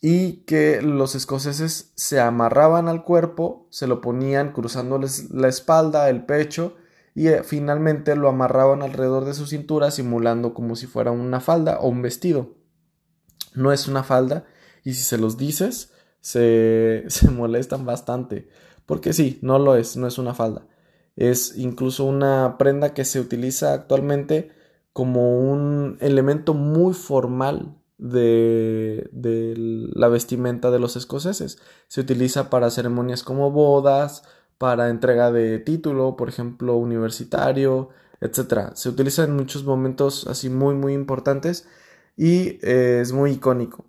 y 0.00 0.44
que 0.44 0.82
los 0.82 1.14
escoceses 1.14 1.92
se 1.94 2.20
amarraban 2.20 2.88
al 2.88 3.04
cuerpo, 3.04 3.66
se 3.70 3.86
lo 3.86 4.00
ponían 4.00 4.52
cruzándoles 4.52 5.30
la 5.30 5.48
espalda, 5.48 6.10
el 6.10 6.26
pecho, 6.26 6.76
y 7.14 7.28
eh, 7.28 7.42
finalmente 7.44 8.16
lo 8.16 8.28
amarraban 8.28 8.82
alrededor 8.82 9.24
de 9.24 9.34
su 9.34 9.46
cintura 9.46 9.90
simulando 9.90 10.54
como 10.54 10.76
si 10.76 10.86
fuera 10.86 11.10
una 11.12 11.40
falda 11.40 11.78
o 11.78 11.88
un 11.88 12.02
vestido. 12.02 12.54
No 13.54 13.72
es 13.72 13.86
una 13.86 14.02
falda 14.02 14.44
y 14.82 14.94
si 14.94 15.02
se 15.02 15.18
los 15.18 15.36
dices 15.36 15.92
se, 16.20 17.04
se 17.08 17.30
molestan 17.30 17.86
bastante 17.86 18.48
porque 18.86 19.12
sí, 19.12 19.38
no 19.42 19.58
lo 19.58 19.76
es, 19.76 19.96
no 19.96 20.06
es 20.06 20.18
una 20.18 20.34
falda. 20.34 20.66
Es 21.16 21.56
incluso 21.56 22.04
una 22.04 22.56
prenda 22.58 22.92
que 22.92 23.04
se 23.04 23.20
utiliza 23.20 23.72
actualmente 23.72 24.50
como 24.92 25.38
un 25.38 25.96
elemento 26.00 26.54
muy 26.54 26.94
formal 26.94 27.76
de, 27.98 29.08
de, 29.12 29.54
la 29.56 30.08
vestimenta 30.08 30.70
de 30.70 30.78
los 30.78 30.96
escoceses. 30.96 31.58
Se 31.88 32.00
utiliza 32.00 32.50
para 32.50 32.70
ceremonias 32.70 33.22
como 33.22 33.50
bodas, 33.50 34.24
para 34.58 34.90
entrega 34.90 35.30
de 35.32 35.58
título, 35.58 36.16
por 36.16 36.28
ejemplo, 36.28 36.76
universitario, 36.76 37.90
etc. 38.20 38.74
Se 38.74 38.88
utiliza 38.88 39.24
en 39.24 39.36
muchos 39.36 39.64
momentos 39.64 40.26
así 40.26 40.48
muy, 40.48 40.74
muy 40.74 40.92
importantes 40.94 41.66
y 42.16 42.58
eh, 42.62 43.00
es 43.02 43.12
muy 43.12 43.32
icónico. 43.32 43.84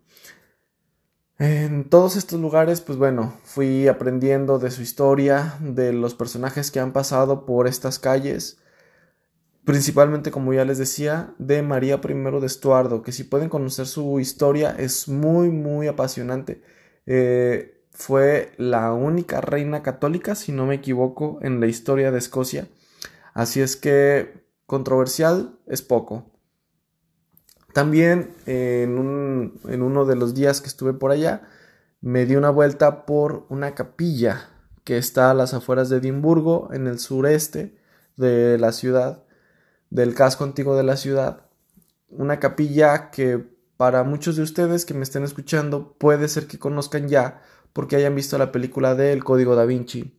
En 1.38 1.90
todos 1.90 2.16
estos 2.16 2.40
lugares, 2.40 2.80
pues 2.80 2.98
bueno, 2.98 3.34
fui 3.44 3.90
aprendiendo 3.90 4.58
de 4.58 4.72
su 4.72 4.82
historia, 4.82 5.58
de 5.60 5.92
los 5.92 6.16
personajes 6.16 6.72
que 6.72 6.80
han 6.80 6.94
pasado 6.94 7.46
por 7.46 7.68
estas 7.68 8.00
calles, 8.00 8.58
principalmente, 9.66 10.32
como 10.32 10.54
ya 10.54 10.64
les 10.64 10.78
decía, 10.78 11.34
de 11.38 11.62
María 11.62 12.00
I 12.02 12.40
de 12.40 12.46
Estuardo, 12.46 13.02
que 13.02 13.12
si 13.12 13.26
pueden 13.26 13.50
conocer 13.50 13.86
su 13.86 14.20
historia 14.22 14.76
es 14.78 15.10
muy, 15.10 15.50
muy 15.50 15.88
apasionante. 15.88 16.62
Eh, 17.06 17.75
fue 17.96 18.52
la 18.58 18.92
única 18.92 19.40
reina 19.40 19.82
católica, 19.82 20.36
si 20.36 20.52
no 20.52 20.66
me 20.66 20.76
equivoco, 20.76 21.40
en 21.42 21.62
la 21.62 21.68
historia 21.68 22.12
de 22.12 22.18
Escocia. 22.18 22.68
Así 23.34 23.62
es 23.62 23.78
que 23.78 24.46
controversial 24.66 25.58
es 25.66 25.82
poco. 25.82 26.26
También 27.74 28.36
en, 28.46 28.98
uno 28.98 30.06
de 30.06 30.16
los 30.16 30.34
días 30.34 30.60
que 30.60 30.68
estuve 30.68 30.94
por 30.94 31.12
allá, 31.12 31.44
me 32.02 32.26
di 32.26 32.36
una 32.36 32.50
vuelta 32.50 33.06
por 33.06 33.46
una 33.50 33.76
capilla 33.76 34.50
que 34.84 34.98
está 34.98 35.32
a 35.32 35.34
las 35.34 35.54
afueras 35.54 35.90
de 35.90 35.98
Edimburgo, 35.98 36.70
en 36.74 36.88
el 36.88 37.00
sureste 37.00 37.78
de 38.18 38.58
la 38.58 38.74
ciudad, 38.74 39.24
del 39.90 40.14
casco 40.16 40.44
antiguo 40.44 40.76
de 40.76 40.84
la 40.84 40.98
ciudad. 40.98 41.46
Una 42.10 42.42
capilla 42.42 43.10
que 43.10 43.56
para 43.78 44.04
muchos 44.04 44.36
de 44.36 44.44
ustedes 44.44 44.86
que 44.86 44.94
me 44.94 45.04
estén 45.04 45.24
escuchando 45.24 45.96
puede 45.98 46.28
ser 46.28 46.48
que 46.48 46.60
conozcan 46.60 47.08
ya 47.08 47.42
porque 47.76 47.98
hayan 47.98 48.16
visto 48.16 48.38
la 48.38 48.54
película 48.54 48.96
de 48.96 49.12
El 49.12 49.26
Código 49.26 49.54
da 49.54 49.66
Vinci. 49.66 50.18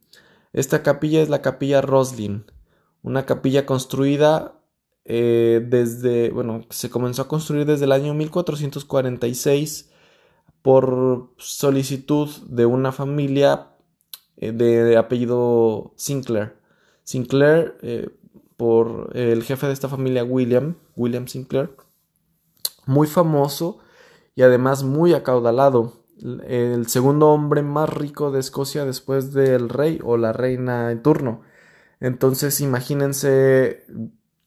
Esta 0.52 0.82
capilla 0.82 1.22
es 1.22 1.30
la 1.30 1.40
capilla 1.40 1.80
Roslin, 1.80 2.44
una 3.02 3.24
capilla 3.24 3.64
construida 3.64 4.60
eh, 5.06 5.64
desde, 5.66 6.28
bueno, 6.32 6.66
se 6.68 6.90
comenzó 6.90 7.22
a 7.22 7.28
construir 7.28 7.64
desde 7.64 7.86
el 7.86 7.92
año 7.92 8.12
1446 8.12 9.90
por 10.60 11.30
solicitud 11.38 12.28
de 12.46 12.66
una 12.66 12.92
familia 12.92 13.68
eh, 14.36 14.52
de, 14.52 14.98
apellido 14.98 15.94
Sinclair. 15.96 16.58
Sinclair, 17.04 17.78
eh, 17.80 18.10
por 18.58 19.16
el 19.16 19.42
jefe 19.42 19.66
de 19.66 19.72
esta 19.72 19.88
familia, 19.88 20.24
William, 20.24 20.76
William 20.94 21.26
Sinclair, 21.26 21.74
muy 22.84 23.06
famoso 23.06 23.78
y 24.34 24.42
además 24.42 24.82
muy 24.82 25.14
acaudalado 25.14 26.04
el 26.22 26.86
segundo 26.88 27.28
hombre 27.28 27.62
más 27.62 27.88
rico 27.90 28.30
de 28.30 28.40
Escocia 28.40 28.84
después 28.84 29.32
del 29.32 29.68
rey 29.68 30.00
o 30.02 30.16
la 30.16 30.32
reina 30.32 30.90
en 30.90 31.02
turno. 31.02 31.42
Entonces 32.00 32.60
imagínense 32.60 33.84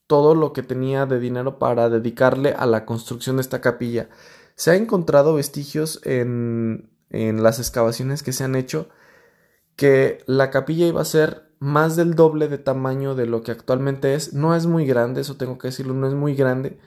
todo 0.08 0.36
lo 0.36 0.54
que 0.54 0.64
tenía 0.64 1.06
de 1.06 1.20
dinero 1.20 1.60
para 1.60 1.90
dedicarle 1.90 2.54
a 2.54 2.66
la 2.66 2.86
construcción 2.86 3.38
de 3.38 3.42
esta 3.42 3.62
capilla. 3.62 4.10
Se 4.56 4.72
ha 4.72 4.76
encontrado 4.76 5.36
vestigios 5.36 6.02
en, 6.04 6.90
en 7.10 7.44
las 7.44 7.60
excavaciones 7.60 8.24
que 8.24 8.34
se 8.34 8.44
han 8.44 8.56
hecho 8.56 8.90
que 9.76 10.24
la 10.26 10.50
capilla 10.50 10.88
iba 10.88 11.02
a 11.02 11.06
ser 11.06 11.50
más 11.60 11.96
del 11.96 12.16
doble 12.16 12.48
de 12.48 12.58
tamaño 12.58 13.16
de 13.16 13.26
lo 13.26 13.44
que 13.44 13.52
actualmente 13.52 14.14
es. 14.14 14.34
No 14.34 14.56
es 14.56 14.66
muy 14.66 14.86
grande, 14.86 15.22
eso 15.22 15.38
tengo 15.38 15.58
que 15.58 15.70
decirlo, 15.70 15.94
no 15.94 16.08
es 16.08 16.14
muy 16.14 16.36
grande, 16.36 16.80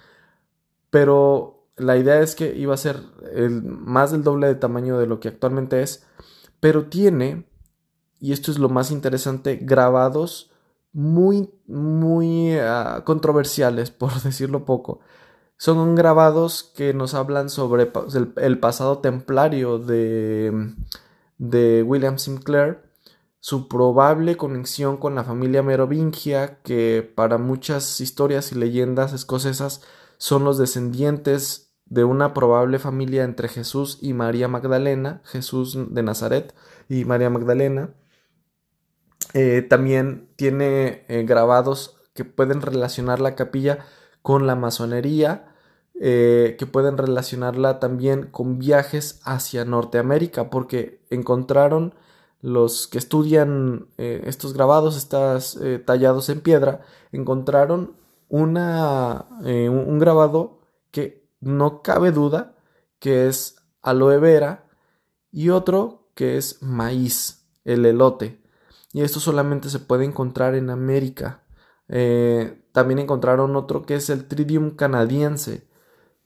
pero 0.90 1.61
la 1.82 1.96
idea 1.96 2.20
es 2.20 2.34
que 2.34 2.56
iba 2.56 2.74
a 2.74 2.78
ser 2.78 3.00
el, 3.34 3.62
más 3.62 4.12
del 4.12 4.22
doble 4.22 4.46
de 4.46 4.54
tamaño 4.54 4.98
de 4.98 5.06
lo 5.06 5.20
que 5.20 5.28
actualmente 5.28 5.82
es, 5.82 6.06
pero 6.60 6.86
tiene, 6.86 7.46
y 8.20 8.32
esto 8.32 8.50
es 8.50 8.58
lo 8.58 8.68
más 8.68 8.90
interesante, 8.90 9.58
grabados 9.60 10.52
muy, 10.92 11.50
muy 11.66 12.56
ah, 12.58 13.02
controversiales, 13.04 13.90
por 13.92 14.12
decirlo 14.22 14.64
poco. 14.64 15.00
Son 15.56 15.94
grabados 15.94 16.72
que 16.74 16.92
nos 16.92 17.14
hablan 17.14 17.48
sobre 17.48 17.92
el, 18.36 18.58
pasado 18.58 18.98
templario 18.98 19.78
de, 19.78 20.74
de 21.38 21.82
William 21.84 22.18
Sinclair, 22.18 22.82
su 23.38 23.68
probable 23.68 24.36
conexión 24.36 24.96
con 24.96 25.14
la 25.14 25.24
familia 25.24 25.62
merovingia, 25.62 26.60
que 26.62 27.08
para 27.14 27.38
muchas 27.38 28.00
historias 28.00 28.52
y 28.52 28.56
leyendas 28.56 29.12
escocesas 29.12 29.82
son 30.18 30.44
los 30.44 30.58
descendientes 30.58 31.71
de 31.92 32.04
una 32.04 32.32
probable 32.32 32.78
familia 32.78 33.22
entre 33.22 33.48
Jesús 33.48 33.98
y 34.00 34.14
María 34.14 34.48
Magdalena, 34.48 35.20
Jesús 35.24 35.76
de 35.90 36.02
Nazaret 36.02 36.54
y 36.88 37.04
María 37.04 37.28
Magdalena. 37.28 37.90
Eh, 39.34 39.60
también 39.60 40.30
tiene 40.36 41.04
eh, 41.08 41.24
grabados 41.24 41.98
que 42.14 42.24
pueden 42.24 42.62
relacionar 42.62 43.20
la 43.20 43.34
capilla 43.34 43.80
con 44.22 44.46
la 44.46 44.56
masonería, 44.56 45.54
eh, 46.00 46.56
que 46.58 46.64
pueden 46.64 46.96
relacionarla 46.96 47.78
también 47.78 48.22
con 48.22 48.58
viajes 48.58 49.20
hacia 49.24 49.66
Norteamérica, 49.66 50.48
porque 50.48 51.04
encontraron 51.10 51.94
los 52.40 52.86
que 52.86 52.96
estudian 52.96 53.88
estos 53.98 54.54
grabados, 54.54 54.96
estos 54.96 55.60
tallados 55.84 56.28
en 56.28 56.40
piedra, 56.40 56.80
encontraron 57.12 57.94
una, 58.28 59.26
un 59.40 59.98
grabado 60.00 60.58
que 60.90 61.21
no 61.42 61.82
cabe 61.82 62.10
duda 62.10 62.54
que 62.98 63.28
es 63.28 63.56
aloe 63.82 64.18
vera 64.18 64.64
y 65.30 65.50
otro 65.50 66.08
que 66.14 66.38
es 66.38 66.62
maíz, 66.62 67.46
el 67.64 67.84
elote 67.84 68.42
y 68.92 69.02
esto 69.02 69.20
solamente 69.20 69.70
se 69.70 69.78
puede 69.78 70.04
encontrar 70.04 70.54
en 70.54 70.70
América. 70.70 71.42
Eh, 71.88 72.62
también 72.72 72.98
encontraron 72.98 73.56
otro 73.56 73.82
que 73.82 73.96
es 73.96 74.10
el 74.10 74.26
Tridium 74.26 74.70
canadiense. 74.76 75.66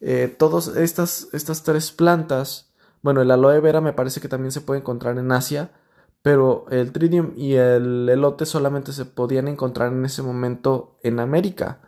Eh, 0.00 0.34
todas 0.36 0.68
estas, 0.68 1.28
estas 1.32 1.62
tres 1.62 1.92
plantas, 1.92 2.72
bueno, 3.02 3.22
el 3.22 3.30
aloe 3.30 3.60
vera 3.60 3.80
me 3.80 3.92
parece 3.92 4.20
que 4.20 4.28
también 4.28 4.52
se 4.52 4.60
puede 4.60 4.80
encontrar 4.80 5.16
en 5.18 5.30
Asia, 5.32 5.70
pero 6.22 6.66
el 6.70 6.92
Tridium 6.92 7.32
y 7.36 7.54
el 7.54 8.08
elote 8.08 8.46
solamente 8.46 8.92
se 8.92 9.04
podían 9.04 9.46
encontrar 9.48 9.92
en 9.92 10.04
ese 10.04 10.22
momento 10.22 10.98
en 11.02 11.20
América. 11.20 11.80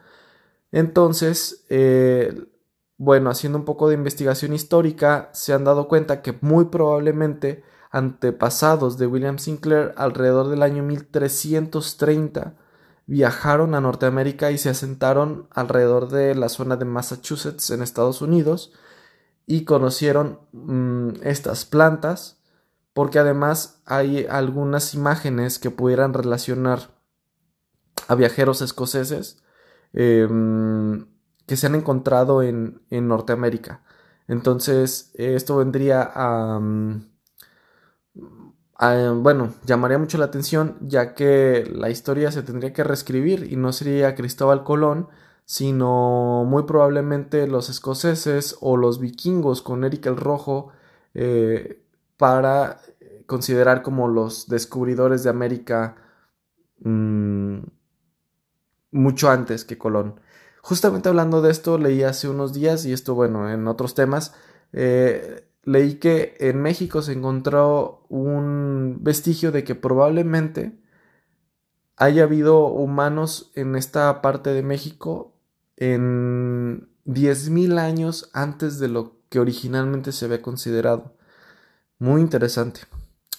Entonces, 0.71 1.65
eh, 1.71 2.47
bueno, 2.99 3.31
haciendo 3.31 3.59
un 3.59 3.65
poco 3.65 3.89
de 3.89 3.95
investigación 3.95 4.53
histórica, 4.53 5.31
se 5.33 5.53
han 5.53 5.65
dado 5.65 5.89
cuenta 5.89 6.21
que 6.21 6.37
muy 6.41 6.67
probablemente 6.67 7.63
antepasados 7.91 8.99
de 8.99 9.07
William 9.07 9.39
Sinclair 9.39 9.95
alrededor 9.97 10.49
del 10.49 10.63
año 10.63 10.83
1330 10.83 12.57
viajaron 13.07 13.75
a 13.75 13.81
Norteamérica 13.81 14.51
y 14.51 14.59
se 14.59 14.69
asentaron 14.69 15.49
alrededor 15.51 16.11
de 16.11 16.35
la 16.35 16.51
zona 16.51 16.77
de 16.77 16.85
Massachusetts 16.85 17.71
en 17.71 17.83
Estados 17.83 18.21
Unidos 18.21 18.73
y 19.47 19.65
conocieron 19.65 20.41
mm, 20.53 21.23
estas 21.23 21.65
plantas 21.65 22.43
porque 22.93 23.19
además 23.21 23.81
hay 23.87 24.27
algunas 24.29 24.93
imágenes 24.93 25.59
que 25.59 25.71
pudieran 25.71 26.13
relacionar 26.13 26.99
a 28.09 28.15
viajeros 28.17 28.61
escoceses 28.61 29.43
em, 29.93 31.07
que 31.49 31.57
se 31.57 31.67
han 31.67 31.75
encontrado 31.77 32.43
en, 32.43 32.83
en 32.91 33.09
Norteamérica. 33.09 33.83
Entonces, 34.29 35.13
esto 35.17 35.57
vendría 35.59 36.13
a, 36.15 36.61
mm, 36.61 37.03
Ah, 38.81 39.13
bueno, 39.15 39.55
llamaría 39.65 39.99
mucho 39.99 40.19
la 40.19 40.27
atención 40.27 40.77
ya 40.81 41.15
que 41.15 41.69
la 41.73 41.91
historia 41.91 42.31
se 42.31 42.43
tendría 42.45 42.73
que 42.73 42.85
reescribir 42.85 43.53
y 43.53 43.57
no 43.57 43.73
sería 43.73 44.15
Cristóbal 44.15 44.63
Colón, 44.63 45.09
sino 45.45 46.45
muy 46.47 46.63
probablemente 46.63 47.49
los 47.49 47.71
escoceses 47.71 48.57
o 48.61 48.77
los 48.77 49.01
vikingos 49.01 49.63
con 49.63 49.83
Eric 49.85 50.07
el 50.07 50.17
Rojo 50.17 50.71
eh, 51.15 51.83
para 52.17 52.81
considerar 53.27 53.83
como 53.83 54.07
los 54.09 54.49
descubridores 54.49 55.25
de 55.25 55.31
América 55.31 55.97
mm, 56.81 57.59
mucho 58.93 59.31
antes 59.31 59.65
que 59.65 59.79
Colón. 59.79 60.21
Justamente 60.69 61.09
hablando 61.09 61.41
de 61.41 61.51
esto, 61.51 61.79
leí 61.79 62.03
hace 62.03 62.29
unos 62.29 62.53
días, 62.53 62.85
y 62.85 62.93
esto 62.93 63.15
bueno, 63.15 63.51
en 63.51 63.67
otros 63.69 63.95
temas, 63.95 64.35
eh, 64.75 65.49
leí 65.63 65.95
que 65.95 66.37
en 66.41 66.61
México 66.61 67.01
se 67.01 67.15
encontró 67.15 68.05
un 68.11 68.99
vestigio 69.01 69.51
de 69.51 69.65
que 69.65 69.75
probablemente 69.75 70.79
haya 71.97 72.25
habido 72.25 72.67
humanos 72.67 73.51
en 73.55 73.77
esta 73.77 74.21
parte 74.21 74.51
de 74.51 74.63
México 74.63 75.33
en 75.79 76.91
10.000 77.07 77.79
años 77.79 78.29
antes 78.35 78.79
de 78.79 78.89
lo 78.89 79.23
que 79.31 79.41
originalmente 79.41 80.13
se 80.13 80.27
había 80.27 80.43
considerado. 80.43 81.17
Muy 81.99 82.21
interesante. 82.21 82.81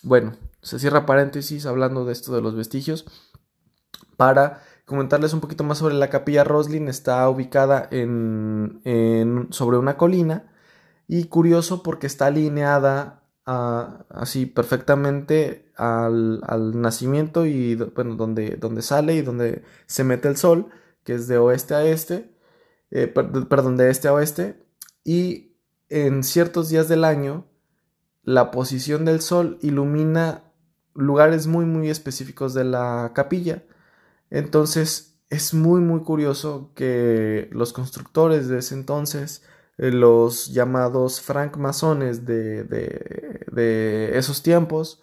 Bueno, 0.02 0.36
se 0.64 0.80
cierra 0.80 1.06
paréntesis 1.06 1.68
hablando 1.68 2.06
de 2.06 2.14
esto 2.14 2.34
de 2.34 2.42
los 2.42 2.56
vestigios 2.56 3.06
para 4.18 4.64
comentarles 4.90 5.34
un 5.34 5.40
poquito 5.40 5.64
más 5.64 5.78
sobre 5.78 5.94
la 5.94 6.10
capilla 6.10 6.44
Roslin. 6.44 6.88
Está 6.88 7.30
ubicada 7.30 7.88
en, 7.92 8.82
sobre 9.52 9.78
una 9.78 9.98
colina 9.98 10.52
y 11.08 11.26
curioso 11.26 11.84
porque 11.84 12.08
está 12.08 12.26
alineada 12.26 13.24
así 13.46 14.48
perfectamente 14.48 15.72
al, 15.78 16.42
nacimiento 16.82 17.46
y 17.46 17.76
bueno, 17.76 18.16
donde, 18.16 18.58
donde 18.58 18.82
sale 18.82 19.14
y 19.14 19.22
donde 19.22 19.64
se 19.86 20.04
mete 20.04 20.28
el 20.28 20.38
sol, 20.38 20.70
que 21.04 21.14
es 21.14 21.28
de 21.28 21.38
oeste 21.38 21.76
a 21.76 21.86
este, 21.86 22.36
eh, 22.90 23.08
perdón, 23.08 23.78
de 23.78 23.92
este 23.92 24.08
a 24.08 24.14
oeste, 24.14 24.64
y 25.04 25.56
en 25.90 26.24
ciertos 26.24 26.70
días 26.70 26.88
del 26.90 27.04
año 27.04 27.46
la 28.24 28.52
posición 28.52 29.06
del 29.06 29.22
sol 29.22 29.58
ilumina 29.62 30.44
lugares 30.94 31.48
muy 31.48 31.66
muy 31.66 31.90
específicos 31.90 32.54
de 32.54 32.64
la 32.64 33.12
capilla. 33.14 33.64
Entonces 34.30 35.18
es 35.30 35.54
muy 35.54 35.82
muy 35.82 36.02
curioso 36.02 36.72
que 36.76 37.50
los 37.52 37.74
constructores 37.74 38.48
de 38.48 38.60
ese 38.60 38.76
entonces 38.76 39.44
eh, 39.78 39.92
los 39.92 40.48
llamados 40.54 41.22
francmasones 41.22 42.26
de, 42.26 42.64
de, 42.64 43.46
de 43.52 44.18
esos 44.18 44.44
tiempos 44.44 45.02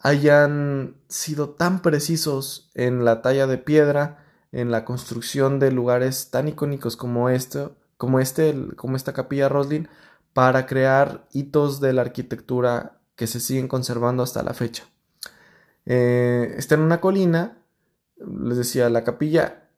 hayan 0.00 0.96
sido 1.08 1.50
tan 1.50 1.82
precisos 1.82 2.70
en 2.74 3.04
la 3.04 3.22
talla 3.22 3.46
de 3.46 3.58
piedra, 3.58 4.24
en 4.52 4.70
la 4.70 4.84
construcción 4.84 5.58
de 5.58 5.72
lugares 5.72 6.30
tan 6.30 6.48
icónicos 6.48 6.96
como 6.96 7.28
este, 7.28 7.68
como, 7.96 8.20
este, 8.20 8.54
como 8.76 8.96
esta 8.96 9.12
capilla 9.12 9.48
Roslin, 9.48 9.88
para 10.32 10.66
crear 10.66 11.26
hitos 11.32 11.80
de 11.80 11.92
la 11.92 12.02
arquitectura 12.02 13.00
que 13.16 13.26
se 13.26 13.40
siguen 13.40 13.68
conservando 13.68 14.22
hasta 14.22 14.42
la 14.42 14.54
fecha. 14.54 14.84
Eh, 15.86 16.54
está 16.56 16.76
en 16.76 16.82
una 16.82 17.00
colina, 17.00 17.57
les 18.18 18.56
decía, 18.56 18.88
la 18.88 19.04
capilla 19.04 19.68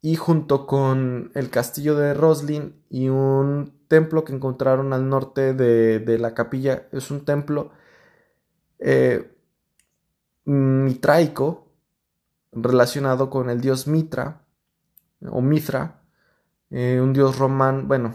y 0.00 0.16
junto 0.16 0.66
con 0.66 1.30
el 1.34 1.50
castillo 1.50 1.96
de 1.96 2.12
Roslin 2.12 2.82
y 2.90 3.08
un 3.08 3.72
templo 3.88 4.24
que 4.24 4.34
encontraron 4.34 4.92
al 4.92 5.08
norte 5.08 5.54
de, 5.54 6.18
la 6.18 6.34
capilla, 6.34 6.88
es 6.92 7.10
un 7.10 7.24
templo 7.24 7.70
eh, 8.78 9.32
mitraico 10.44 11.68
relacionado 12.52 13.30
con 13.30 13.48
el 13.48 13.60
dios 13.60 13.86
Mitra 13.86 14.42
o 15.30 15.40
Mitra, 15.40 16.02
eh, 16.70 17.00
un 17.00 17.12
dios 17.12 17.38
román, 17.38 17.88
bueno, 17.88 18.14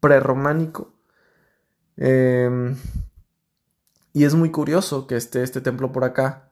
prerrománico. 0.00 0.92
Em, 1.96 2.76
y 4.12 4.24
es 4.24 4.34
muy 4.34 4.50
curioso 4.50 5.06
que 5.06 5.16
esté 5.16 5.42
este 5.42 5.60
templo 5.60 5.90
por 5.92 6.04
acá. 6.04 6.50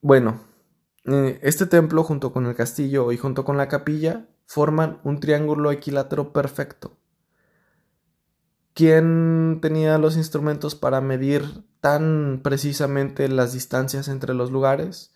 Bueno, 0.00 0.40
eh, 0.40 0.45
este 1.06 1.66
templo 1.66 2.02
junto 2.02 2.32
con 2.32 2.46
el 2.46 2.54
castillo 2.54 3.12
y 3.12 3.16
junto 3.16 3.44
con 3.44 3.56
la 3.56 3.68
capilla 3.68 4.26
forman 4.46 5.00
un 5.04 5.20
triángulo 5.20 5.70
equilátero 5.70 6.32
perfecto. 6.32 6.96
¿Quién 8.74 9.60
tenía 9.62 9.98
los 9.98 10.16
instrumentos 10.16 10.74
para 10.74 11.00
medir 11.00 11.64
tan 11.80 12.40
precisamente 12.42 13.28
las 13.28 13.52
distancias 13.52 14.08
entre 14.08 14.34
los 14.34 14.50
lugares? 14.50 15.14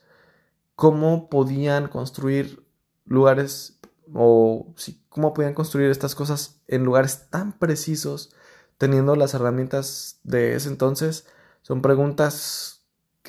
¿Cómo 0.77 1.29
podían 1.29 1.89
construir 1.89 2.65
lugares 3.05 3.81
o 4.15 4.75
cómo 5.09 5.35
podían 5.35 5.55
construir 5.55 5.91
estas 5.91 6.15
cosas 6.15 6.63
en 6.69 6.85
lugares 6.85 7.29
tan 7.31 7.59
precisos 7.59 8.35
teniendo 8.79 9.15
las 9.15 9.35
herramientas 9.35 10.21
de 10.23 10.55
ese 10.55 10.69
entonces? 10.69 11.27
Son 11.61 11.83
preguntas 11.83 12.80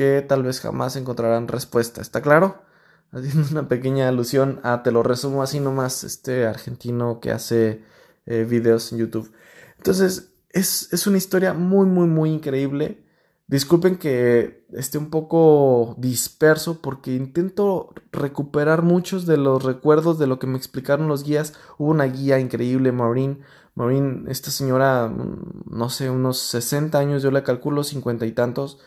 que 0.01 0.25
tal 0.27 0.41
vez 0.41 0.59
jamás 0.61 0.95
encontrarán 0.95 1.47
respuesta. 1.47 2.01
¿Está 2.01 2.23
claro? 2.23 2.63
Haciendo 3.11 3.47
una 3.51 3.67
pequeña 3.67 4.07
alusión 4.07 4.59
a, 4.63 4.81
te 4.81 4.91
lo 4.91 5.03
resumo 5.03 5.43
así 5.43 5.59
nomás, 5.59 6.03
este 6.03 6.47
argentino 6.47 7.19
que 7.19 7.29
hace 7.29 7.83
eh, 8.25 8.43
videos 8.49 8.91
en 8.91 8.97
YouTube. 8.97 9.31
Entonces, 9.77 10.31
es, 10.49 10.91
es 10.91 11.05
una 11.05 11.19
historia 11.19 11.53
muy, 11.53 11.85
muy, 11.85 12.07
muy 12.07 12.31
increíble. 12.31 13.03
Disculpen 13.45 13.97
que 13.97 14.65
esté 14.73 14.97
un 14.97 15.11
poco 15.11 15.93
disperso 15.99 16.81
porque 16.81 17.13
intento 17.13 17.93
recuperar 18.11 18.81
muchos 18.81 19.27
de 19.27 19.37
los 19.37 19.63
recuerdos 19.63 20.17
de 20.17 20.25
lo 20.25 20.39
que 20.39 20.47
me 20.47 20.57
explicaron 20.57 21.09
los 21.09 21.23
guías. 21.23 21.53
Hubo 21.77 21.91
una 21.91 22.05
guía 22.05 22.39
increíble, 22.39 22.91
Maureen. 22.91 23.41
Maureen, 23.75 24.25
esta 24.29 24.49
señora, 24.49 25.07
mm, 25.09 25.65
no 25.69 25.89
sé, 25.91 26.09
unos 26.09 26.39
60 26.39 26.97
años, 26.97 27.21
yo 27.21 27.29
le 27.29 27.43
calculo 27.43 27.83
50 27.83 28.25
y 28.25 28.31
tantos. 28.31 28.79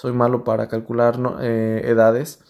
Soy 0.00 0.12
malo 0.12 0.44
para 0.44 0.68
calcular 0.68 1.18
eh, 1.42 1.82
edades. 1.84 2.40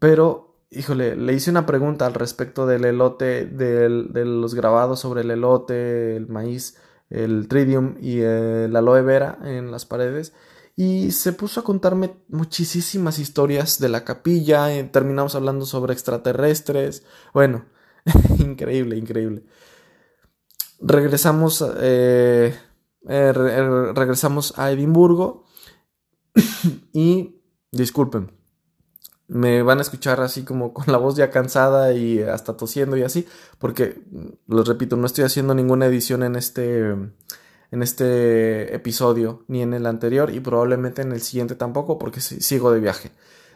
Pero, 0.00 0.58
híjole, 0.70 1.14
le 1.14 1.32
hice 1.32 1.48
una 1.48 1.64
pregunta 1.64 2.06
al 2.06 2.14
respecto 2.14 2.66
del 2.66 2.84
elote, 2.84 3.46
de 3.46 4.24
los 4.24 4.52
grabados 4.56 4.98
sobre 4.98 5.20
el 5.20 5.30
elote, 5.30 6.16
el 6.16 6.26
maíz, 6.26 6.76
el 7.08 7.46
tridium 7.46 7.94
y 8.00 8.18
el 8.18 8.74
aloe 8.74 9.02
vera 9.02 9.38
en 9.44 9.70
las 9.70 9.86
paredes 9.86 10.32
y 10.74 11.12
se 11.12 11.32
puso 11.32 11.60
a 11.60 11.64
contarme 11.64 12.16
muchísimas 12.28 13.20
historias 13.20 13.78
de 13.78 13.88
la 13.88 14.04
capilla, 14.04 14.74
eh, 14.74 14.82
terminamos 14.82 15.36
hablando 15.36 15.66
sobre 15.66 15.92
extraterrestres, 15.92 17.04
bueno, 17.32 17.64
increíble, 18.40 18.96
increíble. 18.96 19.44
Regresamos, 20.80 21.64
eh, 21.78 22.58
regresamos 23.04 24.58
a 24.58 24.72
Edimburgo 24.72 25.46
y 26.92 27.36
disculpen, 27.72 28.32
me 29.28 29.62
van 29.62 29.78
a 29.78 29.82
escuchar 29.82 30.20
así 30.20 30.44
como 30.44 30.72
con 30.74 30.86
la 30.92 30.98
voz 30.98 31.16
ya 31.16 31.30
cansada 31.30 31.92
y 31.92 32.20
hasta 32.20 32.56
tosiendo 32.56 32.96
y 32.96 33.02
así, 33.02 33.26
porque, 33.58 34.02
les 34.46 34.66
repito, 34.66 34.96
no 34.96 35.06
estoy 35.06 35.24
haciendo 35.24 35.54
ninguna 35.54 35.86
edición 35.86 36.22
en 36.22 36.36
este 36.36 36.94
en 37.72 37.82
este 37.82 38.74
episodio 38.74 39.44
ni 39.48 39.62
en 39.62 39.74
el 39.74 39.86
anterior 39.86 40.32
y 40.32 40.40
probablemente 40.40 41.02
en 41.02 41.12
el 41.12 41.20
siguiente 41.20 41.56
tampoco 41.56 41.98
porque 41.98 42.20
sigo 42.20 42.70
de 42.70 42.80
viaje. 42.80 43.10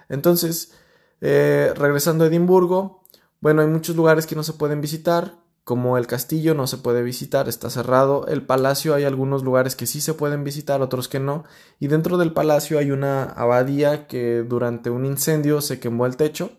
Entonces, 0.08 0.72
eh, 1.20 1.72
regresando 1.76 2.24
a 2.24 2.26
Edimburgo, 2.26 3.04
bueno, 3.40 3.62
hay 3.62 3.68
muchos 3.68 3.96
lugares 3.96 4.26
que 4.26 4.36
no 4.36 4.42
se 4.42 4.54
pueden 4.54 4.80
visitar, 4.80 5.36
como 5.64 5.98
el 5.98 6.06
castillo 6.06 6.54
no 6.54 6.66
se 6.66 6.78
puede 6.78 7.02
visitar, 7.02 7.48
está 7.48 7.70
cerrado, 7.70 8.26
el 8.26 8.44
palacio 8.44 8.94
hay 8.94 9.04
algunos 9.04 9.42
lugares 9.44 9.76
que 9.76 9.86
sí 9.86 10.00
se 10.00 10.14
pueden 10.14 10.42
visitar, 10.42 10.82
otros 10.82 11.08
que 11.08 11.20
no, 11.20 11.44
y 11.78 11.88
dentro 11.88 12.18
del 12.18 12.32
palacio 12.32 12.78
hay 12.78 12.90
una 12.90 13.24
abadía 13.24 14.06
que 14.06 14.42
durante 14.42 14.90
un 14.90 15.04
incendio 15.04 15.60
se 15.60 15.78
quemó 15.78 16.06
el 16.06 16.16
techo. 16.16 16.50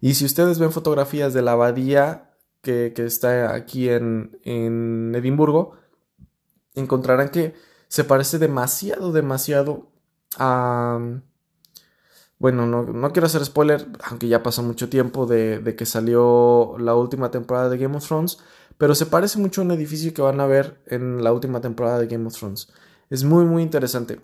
Y 0.00 0.14
si 0.14 0.24
ustedes 0.24 0.58
ven 0.58 0.72
fotografías 0.72 1.34
de 1.34 1.42
la 1.42 1.52
abadía 1.52 2.34
que, 2.62 2.92
está 2.96 3.54
aquí 3.54 3.88
en, 3.90 4.38
en 4.44 5.14
Edimburgo, 5.14 5.72
encontrarán 6.74 7.28
que 7.28 7.54
se 7.88 8.04
parece 8.04 8.38
demasiado, 8.38 9.12
demasiado 9.12 9.92
a... 10.38 11.20
Bueno, 12.40 12.64
no, 12.66 13.12
quiero 13.12 13.26
hacer 13.26 13.44
spoiler, 13.44 13.86
aunque 14.02 14.26
ya 14.26 14.42
pasó 14.42 14.62
mucho 14.62 14.88
tiempo 14.88 15.26
de, 15.26 15.74
que 15.76 15.84
salió 15.84 16.74
la 16.78 16.94
última 16.94 17.30
temporada 17.30 17.68
de 17.68 17.76
Game 17.76 17.94
of 17.98 18.06
Thrones, 18.08 18.38
pero 18.78 18.94
se 18.94 19.04
parece 19.04 19.38
mucho 19.38 19.60
a 19.60 19.64
un 19.64 19.72
edificio 19.72 20.14
que 20.14 20.22
van 20.22 20.40
a 20.40 20.46
ver 20.46 20.80
en 20.86 21.22
la 21.22 21.34
última 21.34 21.60
temporada 21.60 21.98
de 21.98 22.06
Game 22.06 22.26
of 22.26 22.34
Thrones. 22.34 22.72
Es 23.10 23.24
muy, 23.24 23.44
muy 23.44 23.62
interesante. 23.62 24.22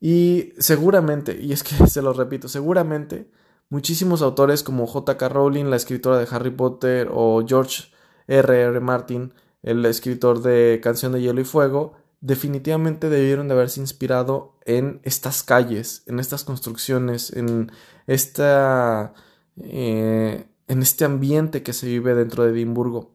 Y 0.00 0.52
seguramente, 0.58 1.40
y 1.40 1.52
es 1.52 1.64
que 1.64 1.74
se 1.88 2.02
lo 2.02 2.12
repito, 2.12 2.46
seguramente 2.46 3.28
muchísimos 3.68 4.22
autores 4.22 4.62
como 4.62 4.86
J.K. 4.86 5.28
Rowling, 5.28 5.64
la 5.70 5.76
escritora 5.76 6.18
de 6.18 6.28
Harry 6.30 6.50
Potter, 6.52 7.08
o 7.12 7.44
George 7.44 7.92
R.R. 8.28 8.62
R. 8.62 8.80
Martin, 8.80 9.34
el 9.64 9.84
escritor 9.86 10.40
de 10.42 10.80
Canción 10.80 11.10
de 11.10 11.20
Hielo 11.20 11.40
y 11.40 11.44
Fuego, 11.44 11.94
definitivamente 12.20 13.08
debieron 13.08 13.48
de 13.48 13.54
haberse 13.54 13.80
inspirado 13.80 14.58
en 14.64 15.00
estas 15.04 15.42
calles, 15.42 16.02
en 16.06 16.20
estas 16.20 16.44
construcciones, 16.44 17.32
en 17.32 17.72
esta... 18.06 19.14
Eh, 19.56 20.46
en 20.70 20.82
este 20.82 21.04
ambiente 21.04 21.64
que 21.64 21.72
se 21.72 21.88
vive 21.88 22.14
dentro 22.14 22.44
de 22.44 22.52
Edimburgo. 22.52 23.10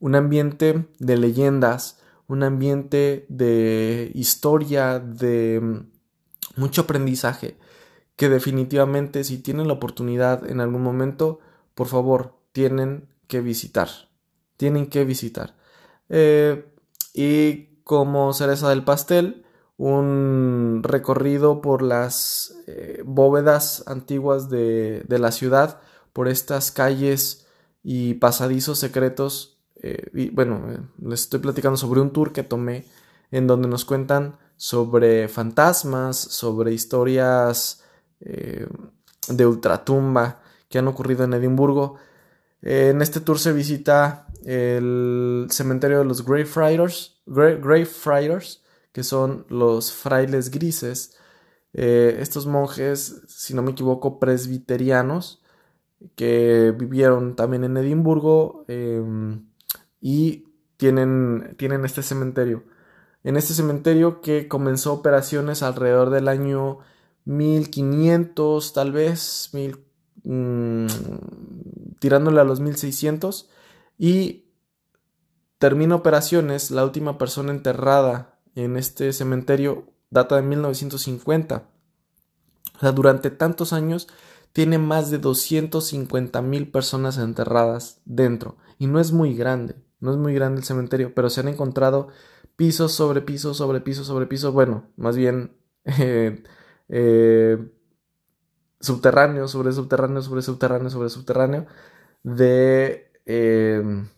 Un 0.00 0.16
ambiente 0.16 0.88
de 0.98 1.16
leyendas, 1.16 2.00
un 2.26 2.42
ambiente 2.42 3.26
de 3.28 4.10
historia, 4.12 4.98
de 4.98 5.60
mm, 5.62 6.60
mucho 6.60 6.82
aprendizaje, 6.82 7.56
que 8.16 8.28
definitivamente 8.28 9.22
si 9.22 9.38
tienen 9.38 9.68
la 9.68 9.74
oportunidad 9.74 10.50
en 10.50 10.60
algún 10.60 10.82
momento, 10.82 11.38
por 11.76 11.86
favor, 11.86 12.34
tienen 12.50 13.06
que 13.28 13.40
visitar. 13.40 13.88
Tienen 14.56 14.88
que 14.88 15.04
visitar. 15.04 15.54
Eh, 16.08 16.64
y 17.14 17.75
como 17.86 18.32
cereza 18.32 18.68
del 18.68 18.82
pastel, 18.82 19.44
un 19.76 20.80
recorrido 20.82 21.60
por 21.60 21.82
las 21.82 22.56
eh, 22.66 23.00
bóvedas 23.06 23.84
antiguas 23.86 24.50
de, 24.50 25.04
la 25.08 25.30
ciudad, 25.30 25.78
por 26.12 26.26
estas 26.26 26.72
calles 26.72 27.46
y 27.84 28.14
pasadizos 28.14 28.80
secretos. 28.80 29.60
Eh, 29.76 30.10
y 30.14 30.30
bueno, 30.30 30.88
les 31.00 31.20
estoy 31.20 31.38
platicando 31.38 31.76
sobre 31.76 32.00
un 32.00 32.10
tour 32.10 32.32
que 32.32 32.42
tomé 32.42 32.86
en 33.30 33.46
donde 33.46 33.68
nos 33.68 33.84
cuentan 33.84 34.36
sobre 34.56 35.28
fantasmas, 35.28 36.16
sobre 36.16 36.72
historias 36.72 37.84
de 38.18 39.46
ultratumba 39.46 40.40
que 40.68 40.80
han 40.80 40.88
ocurrido 40.88 41.22
en 41.22 41.34
Edimburgo. 41.34 41.98
en 42.62 43.00
este 43.00 43.20
tour 43.20 43.38
se 43.38 43.52
visita 43.52 44.26
el 44.46 45.48
cementerio 45.50 45.98
de 45.98 46.04
los 46.04 46.24
Greyfriars, 46.24 47.20
Greyfriars 47.26 48.62
que 48.92 49.02
son 49.02 49.44
los 49.50 49.92
frailes 49.92 50.50
grises. 50.50 51.18
Eh, 51.74 52.16
estos 52.20 52.46
monjes, 52.46 53.22
si 53.28 53.52
no 53.52 53.60
me 53.60 53.72
equivoco, 53.72 54.18
presbiterianos, 54.18 55.42
que 56.14 56.72
vivieron 56.78 57.36
también 57.36 57.64
en 57.64 57.76
Edimburgo 57.76 58.64
em, 58.68 59.48
y 60.00 60.46
tienen, 60.78 61.56
tienen 61.58 61.84
este 61.84 62.02
cementerio. 62.02 62.64
En 63.24 63.36
este 63.36 63.52
cementerio 63.52 64.22
que 64.22 64.48
comenzó 64.48 64.94
operaciones 64.94 65.62
alrededor 65.62 66.08
del 66.08 66.28
año 66.28 66.78
1500, 67.26 68.72
tal 68.72 68.92
vez, 68.92 69.50
mil, 69.52 69.84
mm, 70.24 70.86
tirándole 71.98 72.40
a 72.40 72.44
los 72.44 72.60
1600 72.60 73.50
y 73.98 74.44
termina 75.58 75.94
operaciones, 75.94 76.70
la 76.70 76.84
última 76.84 77.18
persona 77.18 77.52
enterrada 77.52 78.38
en 78.54 78.76
este 78.76 79.12
cementerio 79.12 79.86
data 80.10 80.36
de 80.36 80.42
1950. 80.42 81.68
O 82.76 82.78
sea, 82.80 82.92
durante 82.92 83.30
tantos 83.30 83.72
años 83.72 84.08
tiene 84.52 84.78
más 84.78 85.10
de 85.10 85.18
250 85.18 86.42
mil 86.42 86.70
personas 86.70 87.18
enterradas 87.18 88.00
dentro. 88.04 88.56
Y 88.78 88.86
no 88.86 89.00
es 89.00 89.12
muy 89.12 89.34
grande, 89.34 89.76
no 90.00 90.12
es 90.12 90.16
muy 90.16 90.34
grande 90.34 90.60
el 90.60 90.64
cementerio, 90.64 91.14
pero 91.14 91.30
se 91.30 91.40
han 91.40 91.48
encontrado 91.48 92.08
pisos 92.56 92.92
sobre 92.92 93.20
pisos 93.20 93.56
sobre 93.56 93.80
pisos 93.80 94.06
sobre 94.06 94.26
pisos, 94.26 94.52
bueno, 94.52 94.88
más 94.96 95.16
bien 95.16 95.56
eh, 95.84 96.42
eh, 96.88 97.58
subterráneo 98.80 99.48
sobre 99.48 99.72
subterráneo 99.72 100.22
sobre 100.22 100.42
subterráneo 100.42 100.90
sobre 100.90 101.10
subterráneo 101.10 101.66
de 102.22 103.05
Em, 103.26 104.08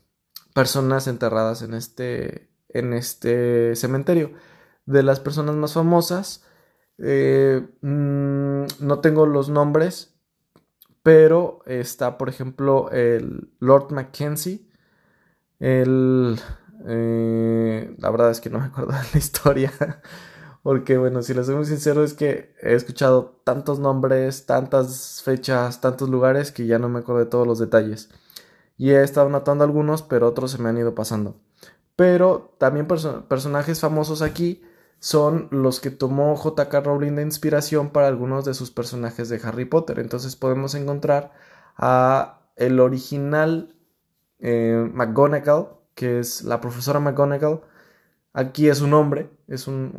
personas 0.54 1.06
enterradas 1.08 1.62
en 1.62 1.74
este, 1.74 2.50
en 2.68 2.92
este 2.92 3.74
cementerio. 3.76 4.32
De 4.86 5.02
las 5.02 5.20
personas 5.20 5.56
más 5.56 5.74
famosas, 5.74 6.44
eh, 6.98 7.66
mm, 7.82 8.64
no 8.80 9.00
tengo 9.00 9.26
los 9.26 9.48
nombres, 9.50 10.14
pero 11.02 11.60
está, 11.66 12.18
por 12.18 12.28
ejemplo, 12.28 12.90
el 12.92 13.50
Lord 13.60 13.92
Mackenzie, 13.92 14.68
el... 15.60 16.38
Eh, 16.86 17.94
la 17.98 18.10
verdad 18.10 18.30
es 18.30 18.40
que 18.40 18.50
no 18.50 18.60
me 18.60 18.66
acuerdo 18.66 18.92
de 18.92 18.98
la 19.12 19.18
historia. 19.18 19.72
Porque, 20.62 20.98
bueno, 20.98 21.22
si 21.22 21.34
les 21.34 21.46
soy 21.46 21.54
muy 21.56 21.64
sincero, 21.66 22.04
es 22.04 22.14
que 22.14 22.54
he 22.62 22.74
escuchado 22.74 23.40
tantos 23.44 23.78
nombres, 23.78 24.46
tantas 24.46 25.22
fechas, 25.24 25.80
tantos 25.80 26.08
lugares 26.10 26.52
que 26.52 26.66
ya 26.66 26.78
no 26.78 26.88
me 26.88 27.00
acuerdo 27.00 27.20
de 27.20 27.30
todos 27.30 27.46
los 27.46 27.58
detalles 27.58 28.10
y 28.78 28.92
he 28.92 29.02
estado 29.02 29.28
notando 29.28 29.64
algunos, 29.64 30.02
pero 30.02 30.28
otros 30.28 30.52
se 30.52 30.58
me 30.58 30.70
han 30.70 30.78
ido 30.78 30.94
pasando. 30.94 31.36
Pero 31.96 32.54
también 32.58 32.86
personajes 32.86 33.80
famosos 33.80 34.22
aquí 34.22 34.62
son 35.00 35.48
los 35.50 35.80
que 35.80 35.90
tomó 35.90 36.36
JK 36.36 36.72
Rowling 36.84 37.16
de 37.16 37.22
inspiración 37.22 37.90
para 37.90 38.08
algunos 38.08 38.44
de 38.44 38.54
sus 38.54 38.70
personajes 38.70 39.28
de 39.28 39.40
Harry 39.42 39.64
Potter. 39.64 39.98
Entonces 39.98 40.36
podemos 40.36 40.74
encontrar 40.74 41.32
a 41.76 42.40
el 42.56 42.80
original 42.80 43.74
eh, 44.40 44.88
McGonagall, 44.92 45.68
que 45.94 46.20
es 46.20 46.44
la 46.44 46.60
profesora 46.60 47.00
McGonagall. 47.00 47.62
Aquí 48.32 48.68
es 48.68 48.80
un 48.80 48.94
hombre, 48.94 49.30
es 49.48 49.68
un, 49.68 49.94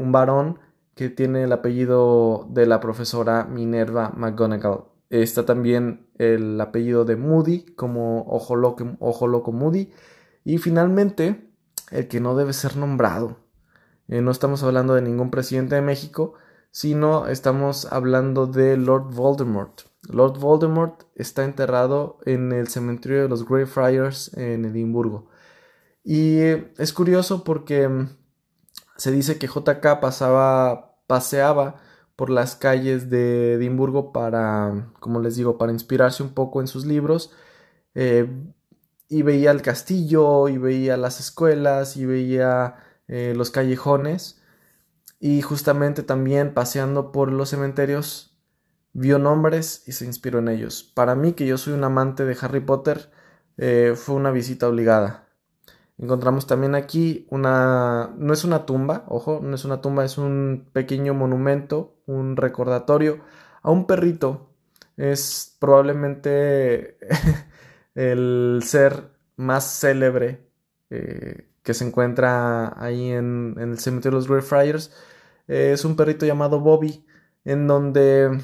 un, 0.00 0.12
varón 0.12 0.58
que 0.94 1.08
tiene 1.08 1.44
el 1.44 1.52
apellido 1.52 2.46
de 2.50 2.66
la 2.66 2.80
profesora 2.80 3.44
Minerva 3.44 4.12
McGonagall. 4.16 4.84
Está 5.10 5.44
también 5.44 6.06
el 6.18 6.60
apellido 6.60 7.04
de 7.04 7.16
Moody 7.16 7.66
como 7.74 8.22
Ojo 8.28 8.54
Loco, 8.54 8.96
Ojo 9.00 9.26
Loco 9.26 9.52
Moody. 9.52 9.92
Y 10.44 10.58
finalmente, 10.58 11.50
el 11.90 12.08
que 12.08 12.20
no 12.20 12.36
debe 12.36 12.52
ser 12.52 12.76
nombrado. 12.76 13.36
Eh, 14.08 14.22
no 14.22 14.30
estamos 14.30 14.62
hablando 14.62 14.94
de 14.94 15.02
ningún 15.02 15.30
presidente 15.30 15.74
de 15.74 15.82
México, 15.82 16.34
sino 16.70 17.26
estamos 17.26 17.86
hablando 17.92 18.46
de 18.46 18.76
Lord 18.76 19.12
Voldemort. 19.12 19.82
Lord 20.08 20.38
Voldemort 20.38 21.02
está 21.16 21.44
enterrado 21.44 22.18
en 22.24 22.52
el 22.52 22.68
cementerio 22.68 23.22
de 23.22 23.28
los 23.28 23.46
Greyfriars 23.46 24.36
en 24.36 24.64
Edimburgo. 24.64 25.28
Y 26.04 26.38
es 26.78 26.92
curioso 26.92 27.44
porque 27.44 27.88
mm, 27.88 28.16
se 28.96 29.10
dice 29.10 29.38
que 29.38 29.48
JK 29.48 30.00
pasaba, 30.00 30.96
paseaba 31.06 31.80
por 32.20 32.28
las 32.28 32.54
calles 32.54 33.08
de 33.08 33.54
Edimburgo 33.54 34.12
para, 34.12 34.92
como 35.00 35.20
les 35.20 35.36
digo, 35.36 35.56
para 35.56 35.72
inspirarse 35.72 36.22
un 36.22 36.34
poco 36.34 36.60
en 36.60 36.66
sus 36.66 36.84
libros. 36.84 37.32
Eh, 37.94 38.28
y 39.08 39.22
veía 39.22 39.50
el 39.50 39.62
castillo, 39.62 40.50
y 40.50 40.58
veía 40.58 40.98
las 40.98 41.18
escuelas, 41.18 41.96
y 41.96 42.04
veía 42.04 42.76
eh, 43.08 43.32
los 43.34 43.50
callejones. 43.50 44.42
Y 45.18 45.40
justamente 45.40 46.02
también 46.02 46.52
paseando 46.52 47.10
por 47.10 47.32
los 47.32 47.48
cementerios, 47.48 48.38
vio 48.92 49.18
nombres 49.18 49.82
y 49.86 49.92
se 49.92 50.04
inspiró 50.04 50.40
en 50.40 50.48
ellos. 50.48 50.82
Para 50.82 51.14
mí, 51.14 51.32
que 51.32 51.46
yo 51.46 51.56
soy 51.56 51.72
un 51.72 51.84
amante 51.84 52.26
de 52.26 52.36
Harry 52.38 52.60
Potter, 52.60 53.10
eh, 53.56 53.94
fue 53.96 54.14
una 54.14 54.30
visita 54.30 54.68
obligada. 54.68 55.30
Encontramos 56.00 56.46
también 56.46 56.74
aquí 56.74 57.26
una, 57.28 58.14
no 58.16 58.32
es 58.32 58.44
una 58.44 58.64
tumba, 58.64 59.04
ojo, 59.08 59.40
no 59.42 59.54
es 59.54 59.66
una 59.66 59.82
tumba, 59.82 60.02
es 60.02 60.16
un 60.16 60.70
pequeño 60.72 61.12
monumento, 61.12 61.99
un 62.10 62.36
recordatorio 62.36 63.20
a 63.62 63.70
un 63.70 63.86
perrito. 63.86 64.50
Es 64.96 65.56
probablemente 65.58 66.98
el 67.94 68.60
ser 68.64 69.10
más 69.36 69.64
célebre 69.80 70.46
eh, 70.90 71.48
que 71.62 71.74
se 71.74 71.86
encuentra 71.86 72.74
ahí 72.82 73.10
en, 73.10 73.54
el 73.58 73.78
cementerio 73.78 74.18
de 74.18 74.22
los 74.22 74.28
Greyfriars. 74.28 74.92
Eh, 75.48 75.72
es 75.72 75.84
un 75.84 75.96
perrito 75.96 76.26
llamado 76.26 76.60
Bobby, 76.60 77.04
en 77.44 77.66
donde 77.66 78.40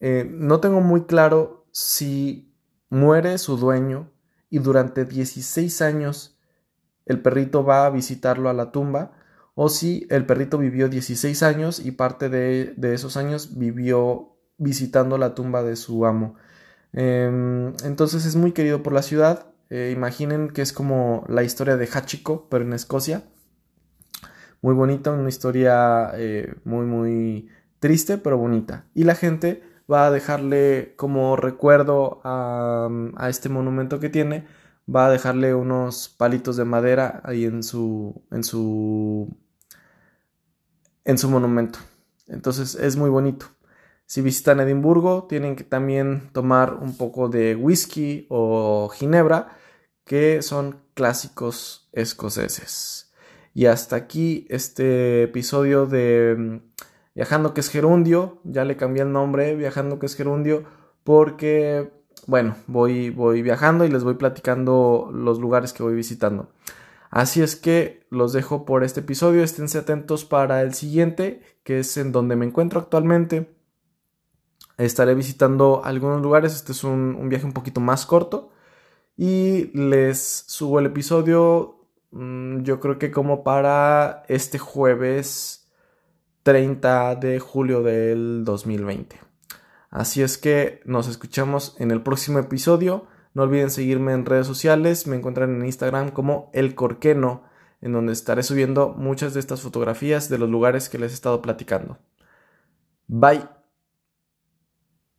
eh, 0.00 0.28
no 0.28 0.60
tengo 0.60 0.80
muy 0.80 1.04
claro 1.04 1.66
si 1.72 2.54
muere 2.90 3.38
su 3.38 3.56
dueño 3.56 4.10
y 4.50 4.58
durante 4.58 5.04
16 5.04 5.82
años 5.82 6.38
el 7.04 7.20
perrito 7.20 7.64
va 7.64 7.86
a 7.86 7.90
visitarlo 7.90 8.48
a 8.48 8.52
la 8.52 8.72
tumba, 8.72 9.12
o 9.56 9.70
si 9.70 10.06
el 10.10 10.26
perrito 10.26 10.58
vivió 10.58 10.88
16 10.90 11.42
años 11.42 11.80
y 11.84 11.90
parte 11.92 12.28
de, 12.28 12.74
esos 12.94 13.16
años 13.16 13.56
vivió 13.58 14.36
visitando 14.58 15.16
la 15.16 15.34
tumba 15.34 15.62
de 15.62 15.76
su 15.76 16.04
amo. 16.04 16.36
Em, 16.92 17.72
entonces 17.84 18.26
es 18.26 18.36
muy 18.36 18.52
querido 18.52 18.82
por 18.82 18.92
la 18.92 19.02
ciudad. 19.02 19.46
Eh, 19.70 19.92
imaginen 19.96 20.50
que 20.50 20.60
es 20.60 20.74
como 20.74 21.24
la 21.28 21.42
historia 21.42 21.78
de 21.78 21.88
Hachiko, 21.90 22.48
pero 22.50 22.64
en 22.64 22.74
Escocia. 22.74 23.24
Muy 24.60 24.74
bonita, 24.74 25.10
una 25.12 25.28
historia 25.30 26.10
eh, 26.14 26.54
muy, 26.64 26.84
muy 26.84 27.48
triste, 27.78 28.18
pero 28.18 28.36
bonita. 28.36 28.84
Y 28.94 29.04
la 29.04 29.14
gente 29.14 29.62
va 29.90 30.06
a 30.06 30.10
dejarle 30.10 30.92
como 30.96 31.34
recuerdo 31.36 32.20
a, 32.24 32.90
a 33.16 33.28
este 33.30 33.48
monumento 33.48 34.00
que 34.00 34.10
tiene 34.10 34.44
va 34.94 35.06
a 35.06 35.10
dejarle 35.10 35.54
unos 35.54 36.08
palitos 36.08 36.56
de 36.56 36.64
madera 36.64 37.20
ahí 37.24 37.44
en 37.44 37.62
su 37.62 38.22
en 38.30 38.44
su 38.44 39.36
en 41.06 41.16
su 41.16 41.30
monumento. 41.30 41.78
Entonces 42.28 42.74
es 42.74 42.96
muy 42.96 43.08
bonito. 43.08 43.46
Si 44.04 44.20
visitan 44.20 44.60
Edimburgo, 44.60 45.26
tienen 45.28 45.56
que 45.56 45.64
también 45.64 46.28
tomar 46.32 46.74
un 46.74 46.96
poco 46.96 47.28
de 47.28 47.56
whisky 47.56 48.26
o 48.28 48.90
ginebra, 48.92 49.56
que 50.04 50.42
son 50.42 50.80
clásicos 50.94 51.88
escoceses. 51.92 53.12
Y 53.54 53.66
hasta 53.66 53.96
aquí 53.96 54.46
este 54.50 55.22
episodio 55.22 55.86
de 55.86 56.36
mm, 56.36 56.60
Viajando 57.14 57.54
que 57.54 57.60
es 57.60 57.70
Gerundio. 57.70 58.42
Ya 58.44 58.66
le 58.66 58.76
cambié 58.76 59.02
el 59.02 59.10
nombre, 59.10 59.56
Viajando 59.56 59.98
que 59.98 60.04
es 60.04 60.14
Gerundio, 60.14 60.64
porque 61.02 61.90
bueno, 62.26 62.56
voy, 62.66 63.10
voy 63.10 63.40
viajando 63.40 63.84
y 63.84 63.88
les 63.88 64.04
voy 64.04 64.14
platicando 64.14 65.10
los 65.12 65.38
lugares 65.38 65.72
que 65.72 65.82
voy 65.82 65.94
visitando. 65.94 66.50
Así 67.10 67.42
es 67.42 67.56
que 67.56 68.06
los 68.10 68.32
dejo 68.32 68.64
por 68.64 68.84
este 68.84 69.00
episodio, 69.00 69.42
esténse 69.42 69.78
atentos 69.78 70.24
para 70.24 70.62
el 70.62 70.74
siguiente, 70.74 71.40
que 71.62 71.80
es 71.80 71.96
en 71.96 72.12
donde 72.12 72.36
me 72.36 72.46
encuentro 72.46 72.80
actualmente. 72.80 73.54
Estaré 74.78 75.14
visitando 75.14 75.82
algunos 75.84 76.20
lugares, 76.20 76.54
este 76.54 76.72
es 76.72 76.84
un, 76.84 77.28
viaje 77.28 77.46
un 77.46 77.52
poquito 77.52 77.80
más 77.80 78.04
corto 78.06 78.50
y 79.16 79.70
les 79.76 80.44
subo 80.46 80.78
el 80.78 80.86
episodio 80.86 81.86
mm, 82.10 82.62
yo 82.62 82.80
creo 82.80 82.98
que 82.98 83.10
como 83.10 83.42
para 83.42 84.24
este 84.28 84.58
jueves 84.58 85.70
30 86.42 87.16
de 87.16 87.40
julio 87.40 87.82
del 87.82 88.44
2020. 88.44 89.18
Así 89.90 90.22
es 90.22 90.36
que 90.36 90.80
nos 90.84 91.08
escuchamos 91.08 91.74
en 91.78 91.90
el 91.90 92.02
próximo 92.02 92.38
episodio. 92.38 93.06
No 93.36 93.42
olviden 93.42 93.68
seguirme 93.68 94.14
en 94.14 94.24
redes 94.24 94.46
sociales. 94.46 95.06
Me 95.06 95.14
encuentran 95.14 95.54
en 95.54 95.66
Instagram 95.66 96.10
como 96.10 96.48
El 96.54 96.74
Corqueno, 96.74 97.42
en 97.82 97.92
donde 97.92 98.14
estaré 98.14 98.42
subiendo 98.42 98.94
muchas 98.96 99.34
de 99.34 99.40
estas 99.40 99.60
fotografías 99.60 100.30
de 100.30 100.38
los 100.38 100.48
lugares 100.48 100.88
que 100.88 100.98
les 100.98 101.12
he 101.12 101.16
estado 101.16 101.42
platicando. 101.42 101.98
Bye. 103.08 103.55